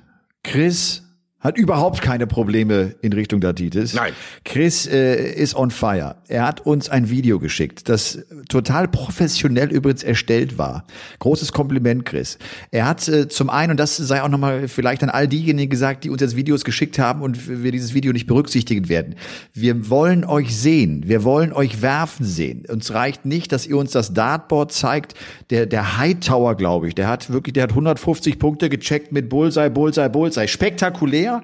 [0.44, 1.02] Chris
[1.40, 3.92] hat überhaupt keine Probleme in Richtung Datitis.
[3.92, 4.14] Nein.
[4.44, 6.16] Chris äh, ist on fire.
[6.28, 10.86] Er hat uns ein Video geschickt, das total professionell übrigens erstellt war.
[11.18, 12.38] Großes Kompliment, Chris.
[12.70, 16.04] Er hat äh, zum einen, und das sei auch nochmal vielleicht an all diejenigen gesagt,
[16.04, 19.14] die uns jetzt Videos geschickt haben und wir dieses Video nicht berücksichtigen werden.
[19.52, 21.02] Wir wollen euch sehen.
[21.06, 22.64] Wir wollen euch werfen sehen.
[22.66, 25.14] Uns reicht nicht, dass ihr uns das Dartboard zeigt.
[25.50, 29.68] Der, der Hightower, glaube ich, der hat wirklich, der hat 150 Punkte gecheckt mit Bullseye,
[29.68, 30.48] Bullseye, Bullseye.
[30.48, 31.35] Spektakulär.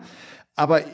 [0.55, 0.87] Aber ich,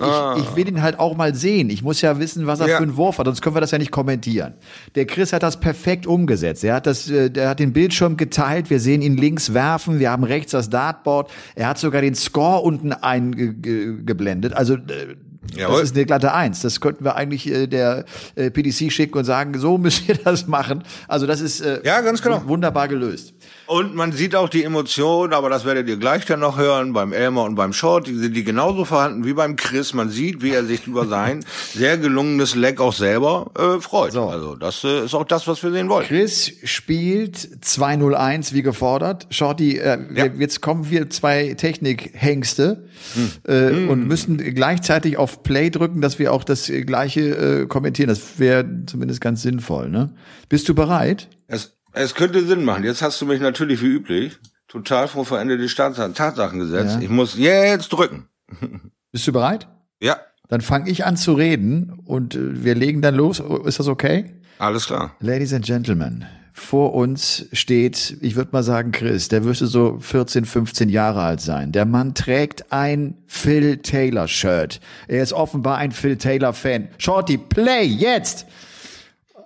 [0.42, 1.68] ich will ihn halt auch mal sehen.
[1.68, 2.76] Ich muss ja wissen, was er Ja.
[2.76, 4.54] für einen Wurf hat, sonst können wir das ja nicht kommentieren.
[4.94, 6.62] Der Chris hat das perfekt umgesetzt.
[6.62, 8.70] Er hat das, äh, der hat den Bildschirm geteilt.
[8.70, 9.98] Wir sehen ihn links werfen.
[9.98, 11.28] Wir haben rechts das Dartboard.
[11.56, 14.52] Er hat sogar den Score unten eingeblendet.
[14.54, 15.16] Also äh,
[15.50, 15.80] das Jawohl.
[15.82, 16.60] ist eine glatte Eins.
[16.60, 20.46] Das könnten wir eigentlich äh, der äh, PDC schicken und sagen, so müsst ihr das
[20.46, 20.82] machen.
[21.08, 22.42] Also das ist äh, Ja, ganz genau.
[22.46, 23.32] wunderbar gelöst.
[23.68, 27.12] Und man sieht auch die Emotionen, aber das werdet ihr gleich dann noch hören, beim
[27.12, 29.92] Elmer und beim Short, die sind die genauso vorhanden wie beim Chris.
[29.92, 31.44] Man sieht, wie er sich über sein
[31.74, 34.12] sehr gelungenes Leck auch selber äh, freut.
[34.12, 34.24] So.
[34.24, 36.06] Also das äh, ist auch das, was wir sehen wollen.
[36.06, 39.26] Chris spielt 2-0-1 wie gefordert.
[39.30, 40.24] Shorty, äh, Ja.
[40.26, 42.84] jetzt kommen wir zwei Technik-Hengste
[43.46, 47.20] äh, und müssen gleichzeitig auf Play drücken, dass wir auch das äh, gleiche
[47.62, 48.08] äh, kommentieren.
[48.08, 49.90] Das wäre zumindest ganz sinnvoll.
[49.90, 50.14] Ne?
[50.48, 51.28] Bist du bereit?
[51.48, 52.84] Es, es könnte Sinn machen.
[52.84, 54.38] Jetzt hast du mich natürlich wie üblich
[54.68, 56.96] total vor veränderte Tatsachen, Tatsachen gesetzt.
[56.96, 57.00] Ja.
[57.00, 58.28] Ich muss jetzt drücken.
[59.12, 59.66] Bist du bereit?
[60.00, 60.16] Ja,
[60.48, 63.42] Dann fange ich an zu reden und äh, wir legen dann los.
[63.64, 64.34] Ist das okay?
[64.58, 65.14] alles klar.
[65.20, 70.44] Ladies and Gentlemen, vor uns steht, ich würde mal sagen, Chris, der müsste so 14,
[70.44, 71.70] 15 Jahre alt sein.
[71.72, 74.80] Der Mann trägt ein Phil Taylor Shirt.
[75.06, 76.88] Er ist offenbar ein Phil Taylor Fan.
[76.98, 78.46] Shorty, play jetzt!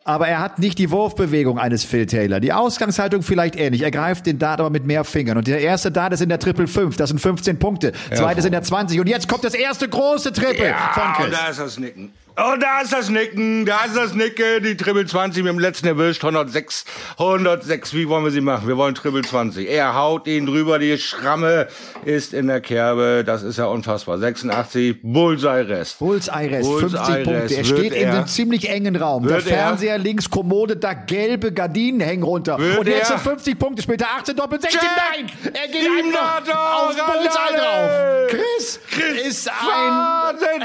[0.05, 2.40] Aber er hat nicht die Wurfbewegung eines Phil Taylor.
[2.40, 3.82] Die Ausgangshaltung vielleicht ähnlich.
[3.82, 5.38] Er greift den Dart aber mit mehr Fingern.
[5.38, 6.96] Und der erste Dart ist in der Triple 5.
[6.96, 7.92] Das sind 15 Punkte.
[8.12, 8.98] Zweite ist in der 20.
[8.98, 11.30] Und jetzt kommt das erste große Triple von und Chris.
[11.30, 12.12] da ist das Nicken.
[12.35, 15.87] Oh, da ist das Nicken, da ist das Nicken, die Triple 20 mit dem letzten
[15.89, 16.87] erwischt, 106,
[17.18, 18.66] 106, wie wollen wir sie machen?
[18.66, 19.68] Wir wollen Triple 20.
[19.68, 21.68] Er haut ihn drüber, die Schramme
[22.07, 24.16] ist in der Kerbe, das ist ja unfassbar.
[24.18, 25.99] 86, Bullseye-Rest.
[25.99, 27.24] Bullseye-Rest, 50 Bullseye-Rest.
[27.24, 27.55] Punkte.
[27.57, 29.24] Er steht in er- einem ziemlich engen Raum.
[29.28, 32.57] Der Wird er- Fernseher links, Kommode, da gelbe Gardinen hängen runter.
[32.57, 34.80] Und jetzt er- sind 50 Punkte später, 18 Doppel 16.
[34.80, 34.91] Check!
[34.97, 35.53] Nein!
[35.53, 38.30] Er geht einfach auf Bullseye drauf.
[38.30, 40.62] Chris, Chris, ist ein...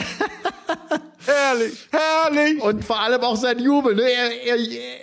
[1.25, 2.61] Herrlich, herrlich!
[2.61, 3.95] Und vor allem auch sein Jubel.
[3.95, 4.03] Ne?
[4.03, 4.57] Er, er,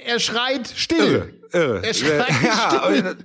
[0.07, 1.35] er schreit still.
[1.53, 1.83] Irre.
[1.85, 3.17] Er schreit ja, still.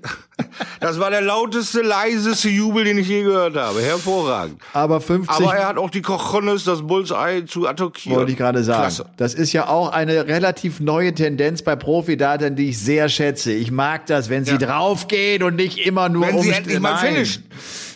[0.79, 3.81] das war der lauteste, leiseste Jubel, den ich je gehört habe.
[3.81, 4.61] Hervorragend.
[4.73, 8.17] Aber 50 Aber er hat auch die Cojones, das Bullseye zu attackieren.
[8.19, 8.81] Wollte ich gerade sagen.
[8.81, 9.05] Klasse.
[9.17, 13.51] Das ist ja auch eine relativ neue Tendenz bei Profidatern, die ich sehr schätze.
[13.51, 16.97] Ich mag das, wenn sie draufgehen und nicht immer nur Wenn sie umst- endlich mal
[16.97, 17.45] finishen.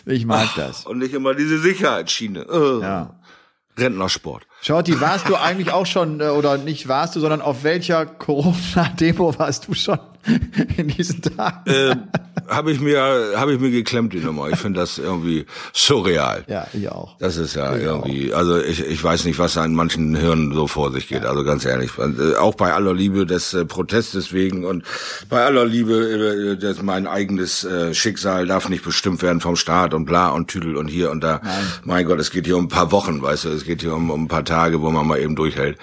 [0.06, 0.84] Ich mag das.
[0.84, 2.40] Und nicht immer diese Sicherheitsschiene.
[2.50, 2.80] Äh.
[2.82, 3.20] Ja.
[3.78, 4.46] Rentnersport.
[4.66, 9.38] Schauti, warst du eigentlich auch schon, äh, oder nicht warst du, sondern auf welcher Corona-Demo
[9.38, 9.98] warst du schon
[10.76, 11.70] in diesen Tagen?
[11.70, 11.96] Äh,
[12.48, 14.48] habe ich mir, habe ich mir geklemmt die Nummer.
[14.50, 16.44] Ich finde das irgendwie surreal.
[16.46, 17.16] ja, ich auch.
[17.18, 20.66] Das ist ja irgendwie, also ich, ich weiß nicht, was da in manchen Hirnen so
[20.66, 21.24] vor sich geht.
[21.24, 24.84] Also ganz ehrlich, äh, auch bei aller Liebe des äh, Protestes wegen und
[25.28, 29.94] bei aller Liebe, äh, dass mein eigenes äh, Schicksal darf nicht bestimmt werden vom Staat
[29.94, 31.40] und bla und Tüdel und hier und da.
[31.84, 34.10] Mein Gott, es geht hier um ein paar Wochen, weißt du, es geht hier um,
[34.10, 35.78] um ein paar Tage, wo man mal eben durchhält.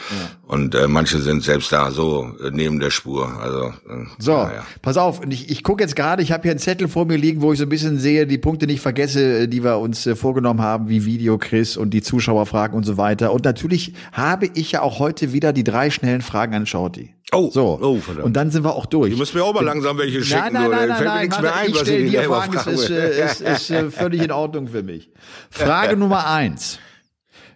[0.48, 3.40] Und äh, manche sind selbst da so neben der Spur.
[3.42, 4.66] Also äh, So, naja.
[4.82, 7.18] pass auf, und ich, ich gucke jetzt gerade, ich habe hier einen Zettel vor mir
[7.18, 10.06] liegen, wo ich so ein bisschen sehe, die Punkte nicht vergesse, äh, die wir uns
[10.06, 13.34] äh, vorgenommen haben, wie Video, Chris und die Zuschauerfragen und so weiter.
[13.34, 17.14] Und natürlich habe ich ja auch heute wieder die drei schnellen Fragen an Shorty.
[17.34, 17.80] Oh, so.
[17.82, 18.26] oh, verdammt.
[18.26, 19.12] und dann sind wir auch durch.
[19.12, 20.42] Du musst mir auch mal langsam welche schicken.
[20.52, 22.62] Nein, nein, nein, nein, nein, nichts mehr ein, ich was stelle ich dir Fragen, es
[22.64, 22.98] fragen ist, will.
[22.98, 25.10] äh, ist, ist äh, völlig in Ordnung für mich.
[25.50, 26.80] Frage Nummer eins.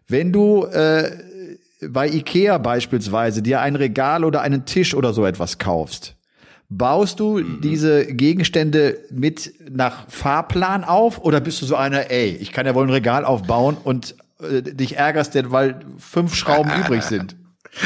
[0.07, 1.11] Wenn du äh,
[1.89, 6.15] bei Ikea beispielsweise dir ein Regal oder einen Tisch oder so etwas kaufst,
[6.69, 7.61] baust du Mhm.
[7.61, 12.73] diese Gegenstände mit nach Fahrplan auf oder bist du so einer, ey, ich kann ja
[12.75, 17.35] wohl ein Regal aufbauen und äh, dich ärgerst, denn weil fünf Schrauben übrig sind?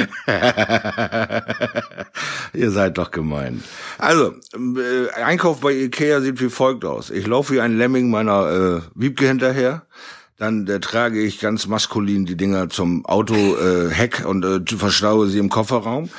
[2.53, 3.63] Ihr seid doch gemein.
[3.97, 7.09] Also, äh, Einkauf bei Ikea sieht wie folgt aus.
[7.09, 9.83] Ich laufe wie ein Lemming meiner äh, Wiebke hinterher.
[10.39, 15.27] Dann äh, trage ich ganz maskulin die Dinger zum Auto äh, Heck und äh, verstaue
[15.27, 16.09] sie im Kofferraum.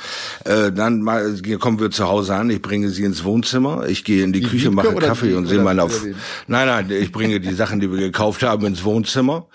[0.45, 2.51] Äh, dann mal, kommen wir zu Hause an.
[2.51, 3.87] Ich bringe sie ins Wohnzimmer.
[3.87, 6.05] Ich gehe in die, Küche, Wiebke mache Kaffee die- und sehe oder auf.
[6.45, 9.47] Nein, nein, ich bringe die Sachen, die wir gekauft haben, ins Wohnzimmer.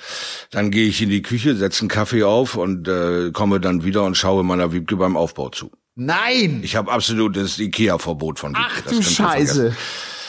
[0.51, 4.03] Dann gehe ich in die Küche, setze einen Kaffee auf und äh, komme dann wieder
[4.03, 5.71] und schaue meiner Wiebke beim Aufbau zu.
[5.95, 6.61] Nein!
[6.65, 8.83] Ich habe absolutes Ikea-Verbot von Wiebke.
[8.85, 9.77] Ach du Scheiße.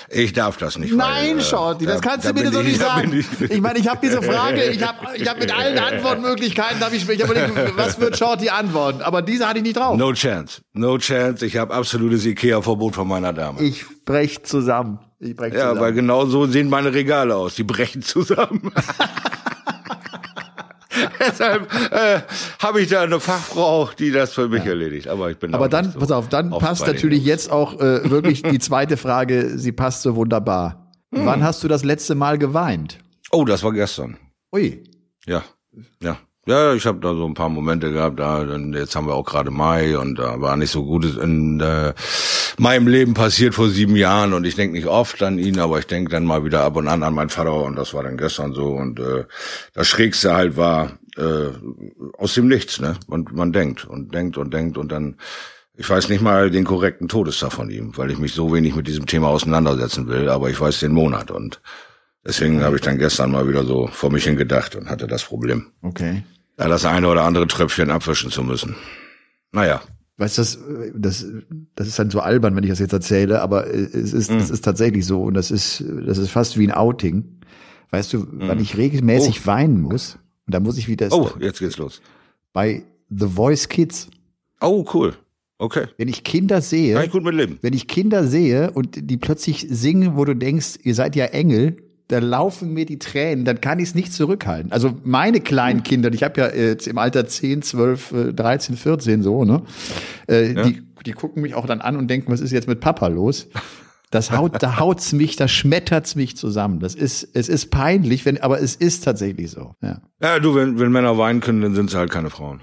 [0.09, 0.93] Ich darf das nicht.
[0.93, 3.11] Nein, weil, äh, Shorty, das da- kannst da du doch ich- nicht sagen.
[3.41, 5.77] ich- Ich meine, ich habe diese Frage, ich habe ich hab mit allen
[6.17, 9.01] Antwortmöglichkeiten, hab ich, ich hab überlegt, was wird Shorty antworten?
[9.01, 9.97] Aber diese hatte ich nicht drauf.
[9.97, 10.61] No chance.
[10.73, 11.45] No chance.
[11.45, 13.61] Ich habe absolutes Ikea-Verbot von meiner Dame.
[13.61, 14.99] Ich brech zusammen.
[15.19, 15.81] Ich brech ja, zusammen.
[15.81, 17.55] weil genau so sehen meine Regale aus.
[17.55, 18.71] Die brechen zusammen.
[21.19, 22.21] Deshalb äh,
[22.59, 25.07] habe ich da eine Fachfrau, die das für mich erledigt.
[25.07, 28.43] Aber ich bin Aber dann, so pass auf, dann passt natürlich jetzt auch äh, wirklich
[28.43, 30.91] die zweite Frage, sie passt so wunderbar.
[31.13, 31.25] Hm.
[31.25, 32.99] Wann hast du das letzte Mal geweint?
[33.31, 34.17] Oh, das war gestern.
[34.53, 34.83] Ui.
[35.25, 35.43] Ja,
[36.01, 36.17] ja.
[36.47, 39.51] Ja, ich habe da so ein paar Momente gehabt, da jetzt haben wir auch gerade
[39.51, 41.93] Mai und da war nicht so Gutes in äh,
[42.59, 45.87] meinem Leben passiert vor sieben Jahren und ich denke nicht oft an ihn, aber ich
[45.87, 48.53] denke dann mal wieder ab und an an meinen Vater und das war dann gestern
[48.53, 49.25] so und äh,
[49.73, 51.49] das Schrägste halt war äh,
[52.17, 52.95] aus dem Nichts, ne?
[53.07, 55.17] Und man denkt und denkt und denkt und dann
[55.79, 58.87] ich weiß nicht mal den korrekten Todestag von ihm, weil ich mich so wenig mit
[58.87, 61.61] diesem Thema auseinandersetzen will, aber ich weiß den Monat und
[62.25, 65.23] deswegen habe ich dann gestern mal wieder so vor mich hin gedacht und hatte das
[65.23, 66.23] Problem Okay.
[66.55, 68.75] da das eine oder andere Tröpfchen abwischen zu müssen.
[69.51, 69.81] Naja,
[70.19, 70.57] Weißt du, das,
[70.95, 71.25] das,
[71.75, 74.37] das ist dann so albern, wenn ich das jetzt erzähle, aber es ist, Mhm.
[74.37, 77.23] es ist tatsächlich so und das ist, das ist fast wie ein Outing.
[77.91, 81.11] Weißt du, wann ich regelmäßig weinen muss, und da muss ich wieder Mhm.
[81.13, 82.01] oh, jetzt geht's los.
[82.51, 84.09] bei The Voice Kids.
[84.59, 85.13] Oh, cool.
[85.59, 85.85] Okay.
[85.97, 87.57] Wenn ich Kinder sehe, Kann ich gut mit leben.
[87.61, 91.77] wenn ich Kinder sehe und die plötzlich singen, wo du denkst, ihr seid ja Engel,
[92.07, 94.71] da laufen mir die Tränen, dann kann ich es nicht zurückhalten.
[94.71, 99.43] Also meine kleinen Kinder, ich habe ja jetzt im Alter 10, 12, 13, 14 so,
[99.43, 99.63] ne?
[100.27, 100.63] Äh, ja.
[100.63, 103.49] die, die gucken mich auch dann an und denken, was ist jetzt mit Papa los?
[104.09, 106.79] Das haut, da haut's mich, da schmettert's mich zusammen.
[106.79, 109.73] Das ist, es ist peinlich, wenn, aber es ist tatsächlich so.
[109.81, 112.61] Ja, ja du, wenn, wenn Männer weinen können, dann sind sie halt keine Frauen.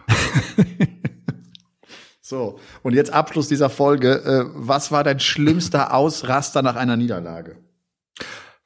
[2.22, 4.24] so, und jetzt Abschluss dieser Folge.
[4.24, 7.57] Äh, was war dein schlimmster Ausraster nach einer Niederlage?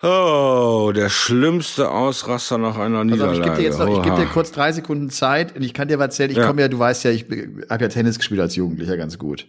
[0.00, 3.30] Oh, der schlimmste Ausraster nach einer Niederlage.
[3.30, 5.74] Also, ich gebe dir jetzt noch, ich gebe dir kurz drei Sekunden Zeit und ich
[5.74, 6.30] kann dir was erzählen.
[6.30, 6.46] Ich ja.
[6.46, 7.26] komme ja, du weißt ja, ich
[7.68, 9.48] habe ja Tennis gespielt als Jugendlicher ganz gut.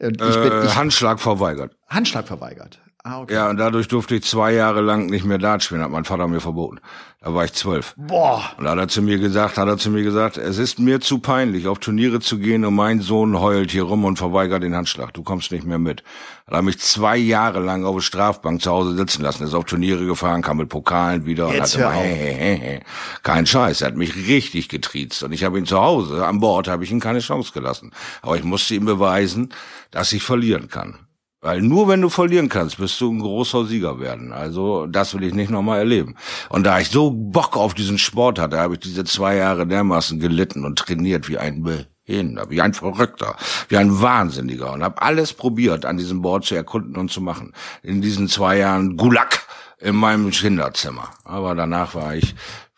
[0.00, 1.76] Und ich bin, äh, ich, Handschlag verweigert.
[1.88, 2.80] Handschlag verweigert.
[3.06, 3.34] Ah, okay.
[3.34, 6.26] Ja, und dadurch durfte ich zwei Jahre lang nicht mehr Dart spielen, hat mein Vater
[6.26, 6.80] mir verboten.
[7.20, 7.92] Da war ich zwölf.
[7.98, 8.42] Boah.
[8.56, 11.02] Und da hat er zu mir gesagt, hat er zu mir gesagt, es ist mir
[11.02, 14.74] zu peinlich, auf Turniere zu gehen und mein Sohn heult hier rum und verweigert den
[14.74, 15.12] Handschlag.
[15.12, 16.02] Du kommst nicht mehr mit.
[16.46, 19.66] Hat er mich zwei Jahre lang auf der Strafbank zu Hause sitzen lassen, ist auf
[19.66, 22.80] Turniere gefahren, kam mit Pokalen wieder Jetzt und hat immer, hey, hey, hey, hey.
[23.22, 25.22] kein Scheiß, er hat mich richtig getriezt.
[25.22, 27.90] Und ich habe ihn zu Hause, an Bord habe ich ihm keine Chance gelassen.
[28.22, 29.50] Aber ich musste ihm beweisen,
[29.90, 31.03] dass ich verlieren kann.
[31.44, 34.32] Weil nur wenn du verlieren kannst, bist du ein großer Sieger werden.
[34.32, 36.16] Also das will ich nicht nochmal erleben.
[36.48, 40.18] Und da ich so Bock auf diesen Sport hatte, habe ich diese zwei Jahre dermaßen
[40.18, 43.36] gelitten und trainiert wie ein Behinder, wie ein Verrückter,
[43.68, 47.52] wie ein Wahnsinniger und habe alles probiert, an diesem Board zu erkunden und zu machen.
[47.82, 49.42] In diesen zwei Jahren Gulag
[49.78, 51.10] in meinem Kinderzimmer.
[51.24, 52.34] Aber danach war ich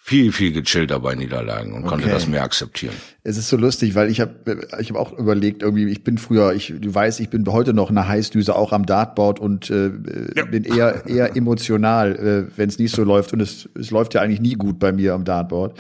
[0.06, 1.88] viel, viel gechillter bei Niederlagen und okay.
[1.88, 2.94] konnte das mehr akzeptieren.
[3.24, 6.54] Es ist so lustig, weil ich habe ich hab auch überlegt, irgendwie, ich bin früher,
[6.54, 9.90] ich, du weißt, ich bin heute noch eine Heißdüse, auch am Dartboard und äh,
[10.36, 10.44] ja.
[10.44, 13.32] bin eher, eher emotional, äh, wenn es nicht so läuft.
[13.32, 15.76] Und es, es läuft ja eigentlich nie gut bei mir am Dartboard.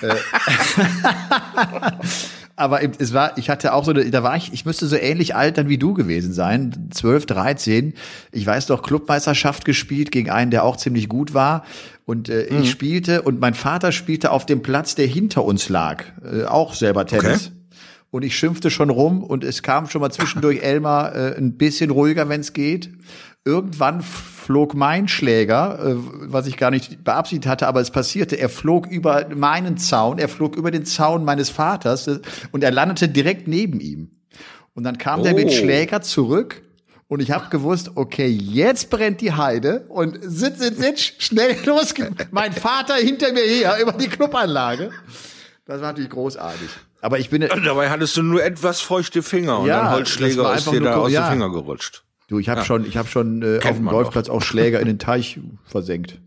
[0.00, 0.14] Äh,
[2.56, 5.58] aber es war, ich hatte auch so, da war ich, ich müsste so ähnlich alt
[5.58, 7.94] dann wie du gewesen sein, 12, 13.
[8.32, 11.64] Ich weiß doch, Clubmeisterschaft gespielt gegen einen, der auch ziemlich gut war.
[12.06, 12.62] Und äh, mhm.
[12.62, 16.72] ich spielte und mein Vater spielte auf dem Platz, der hinter uns lag, äh, auch
[16.72, 17.48] selber Tennis.
[17.48, 17.56] Okay.
[18.10, 21.90] Und ich schimpfte schon rum und es kam schon mal zwischendurch Elmar äh, ein bisschen
[21.90, 22.90] ruhiger, wenn es geht.
[23.44, 24.02] Irgendwann
[24.46, 28.36] flog mein Schläger, äh, was ich gar nicht beabsichtigt hatte, aber es passierte.
[28.36, 32.20] Er flog über meinen Zaun, er flog über den Zaun meines Vaters äh,
[32.52, 34.12] und er landete direkt neben ihm.
[34.74, 35.22] Und dann kam oh.
[35.24, 35.50] der mit oh.
[35.50, 36.62] Schläger zurück
[37.08, 41.92] und ich habe gewusst, okay, jetzt brennt die Heide und sitz, sitz, sitz, schnell los.
[42.30, 44.90] Mein Vater hinter mir her über die Clubanlage.
[45.66, 46.68] Das war natürlich großartig.
[47.00, 47.42] Aber ich bin.
[47.42, 51.10] Dabei hattest du nur etwas feuchte Finger und ja, ein Holzschläger ist dir da aus
[51.10, 51.28] ja.
[51.28, 52.05] den Finger gerutscht.
[52.28, 52.64] Du, ich habe ja.
[52.64, 54.34] schon, ich habe schon äh, auf dem Golfplatz doch.
[54.34, 56.18] auch Schläger in den Teich versenkt.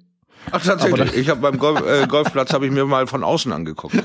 [0.52, 1.14] Ach tatsächlich.
[1.16, 3.96] ich habe beim Golf, äh, Golfplatz habe ich mir mal von außen angeguckt.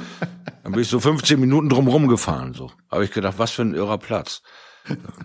[0.63, 2.55] Dann bin ich so 15 Minuten drumherum gefahren.
[2.55, 4.43] So habe ich gedacht, was für ein irrer Platz.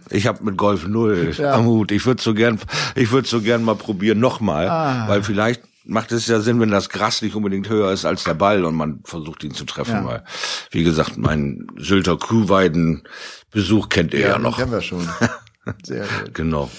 [0.10, 1.54] Ich habe mit Golf null ja.
[1.54, 1.92] am Hut.
[1.92, 2.60] Ich würde so gern,
[2.96, 5.08] ich würde so gern mal probieren, nochmal, ah.
[5.08, 8.36] weil vielleicht macht es ja Sinn, wenn das Gras nicht unbedingt höher ist als der
[8.36, 10.06] Ball und man versucht ihn zu treffen, ja.
[10.06, 10.24] weil,
[10.72, 14.58] wie gesagt, mein Sylter Kuhweiden-Besuch kennt ihr ja, ja noch.
[14.58, 15.10] kennen wir schon.
[15.84, 16.34] Sehr gut.
[16.34, 16.70] Genau.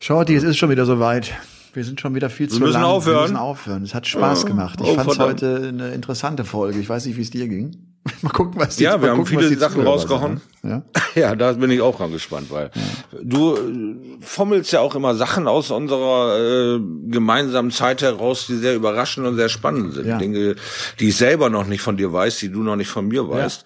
[0.00, 1.32] Shorty, es ist schon wieder soweit.
[1.74, 2.84] Wir sind schon wieder viel zu wir müssen lang.
[2.84, 3.16] Aufhören.
[3.16, 3.82] Wir müssen aufhören.
[3.82, 4.80] Es hat Spaß gemacht.
[4.82, 6.78] Ich oh, fand es heute eine interessante Folge.
[6.78, 7.88] Ich weiß nicht, wie es dir ging.
[8.22, 10.40] mal gucken, was die Ja, wir haben gucken, viele Sachen rausgehauen.
[10.62, 10.82] Ja?
[11.14, 13.18] ja, da bin ich auch gespannt, weil ja.
[13.22, 18.74] du äh, fummelst ja auch immer Sachen aus unserer äh, gemeinsamen Zeit heraus, die sehr
[18.74, 20.06] überraschend und sehr spannend sind.
[20.06, 20.18] Ja.
[20.18, 20.56] Dinge,
[21.00, 23.64] die ich selber noch nicht von dir weiß, die du noch nicht von mir weißt.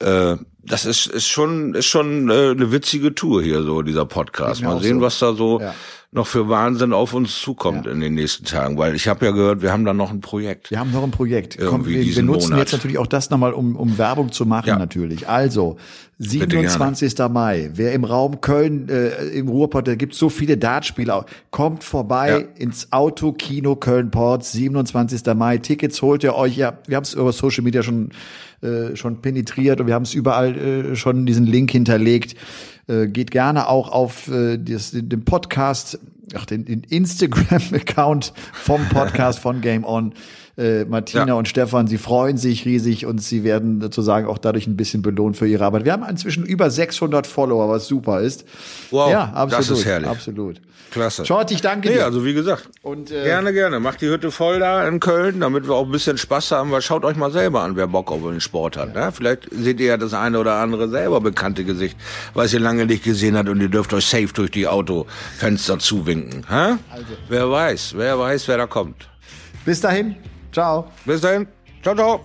[0.00, 0.36] Äh,
[0.66, 4.62] das ist, ist schon, ist schon äh, eine witzige Tour hier, so dieser Podcast.
[4.62, 5.04] Mal sehen, so.
[5.04, 5.74] was da so ja
[6.14, 7.92] noch für Wahnsinn auf uns zukommt ja.
[7.92, 10.70] in den nächsten Tagen, weil ich habe ja gehört, wir haben da noch ein Projekt.
[10.70, 11.58] Wir haben noch ein Projekt.
[11.58, 12.60] Komm, wir, wir nutzen Monat.
[12.60, 14.78] jetzt natürlich auch das nochmal, um, um Werbung zu machen ja.
[14.78, 15.28] natürlich.
[15.28, 15.76] Also,
[16.18, 17.18] 27.
[17.30, 22.46] Mai, wer im Raum Köln, äh, im Ruhrpott, da gibt so viele Dartspieler, kommt vorbei
[22.54, 25.34] ins Autokino Köln-Port, 27.
[25.34, 25.58] Mai.
[25.58, 28.10] Tickets holt ihr euch, ja, wir haben es über Social Media schon,
[28.64, 32.36] äh, schon penetriert und wir haben es überall äh, schon diesen Link hinterlegt.
[32.86, 35.98] Äh, geht gerne auch auf äh, das, den Podcast,
[36.34, 40.14] ach, den, den Instagram-Account vom Podcast von Game On.
[40.56, 41.34] Äh, Martina ja.
[41.34, 45.36] und Stefan, sie freuen sich riesig und sie werden sozusagen auch dadurch ein bisschen belohnt
[45.36, 45.84] für ihre Arbeit.
[45.84, 48.44] Wir haben inzwischen über 600 Follower, was super ist.
[48.90, 50.08] Wow, ja, absolut, das ist herrlich.
[50.08, 50.60] Absolut.
[50.92, 51.26] Klasse.
[51.26, 52.04] Short, ich danke nee, dir.
[52.04, 53.80] also wie gesagt, und, äh, gerne, gerne.
[53.80, 56.82] Macht die Hütte voll da in Köln, damit wir auch ein bisschen Spaß haben, weil
[56.82, 58.94] schaut euch mal selber an, wer Bock auf den Sport hat.
[58.94, 59.06] Ja.
[59.06, 59.12] Ne?
[59.12, 61.96] Vielleicht seht ihr ja das eine oder andere selber bekannte Gesicht,
[62.32, 66.48] was ihr lange nicht gesehen habt und ihr dürft euch safe durch die Autofenster zuwinken.
[66.48, 66.78] Ha?
[66.92, 67.06] Also.
[67.28, 69.08] Wer weiß, wer weiß, wer da kommt.
[69.64, 70.14] Bis dahin.
[70.54, 70.86] Ciao.
[71.04, 71.46] Bis dahin.
[71.82, 72.20] Ciao, ciao.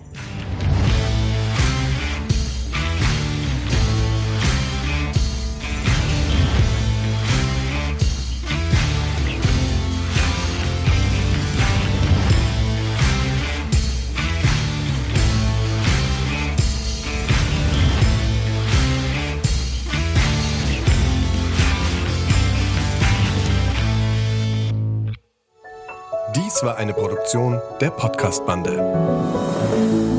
[26.60, 30.09] Dies war eine Produktion der Podcast-Bande.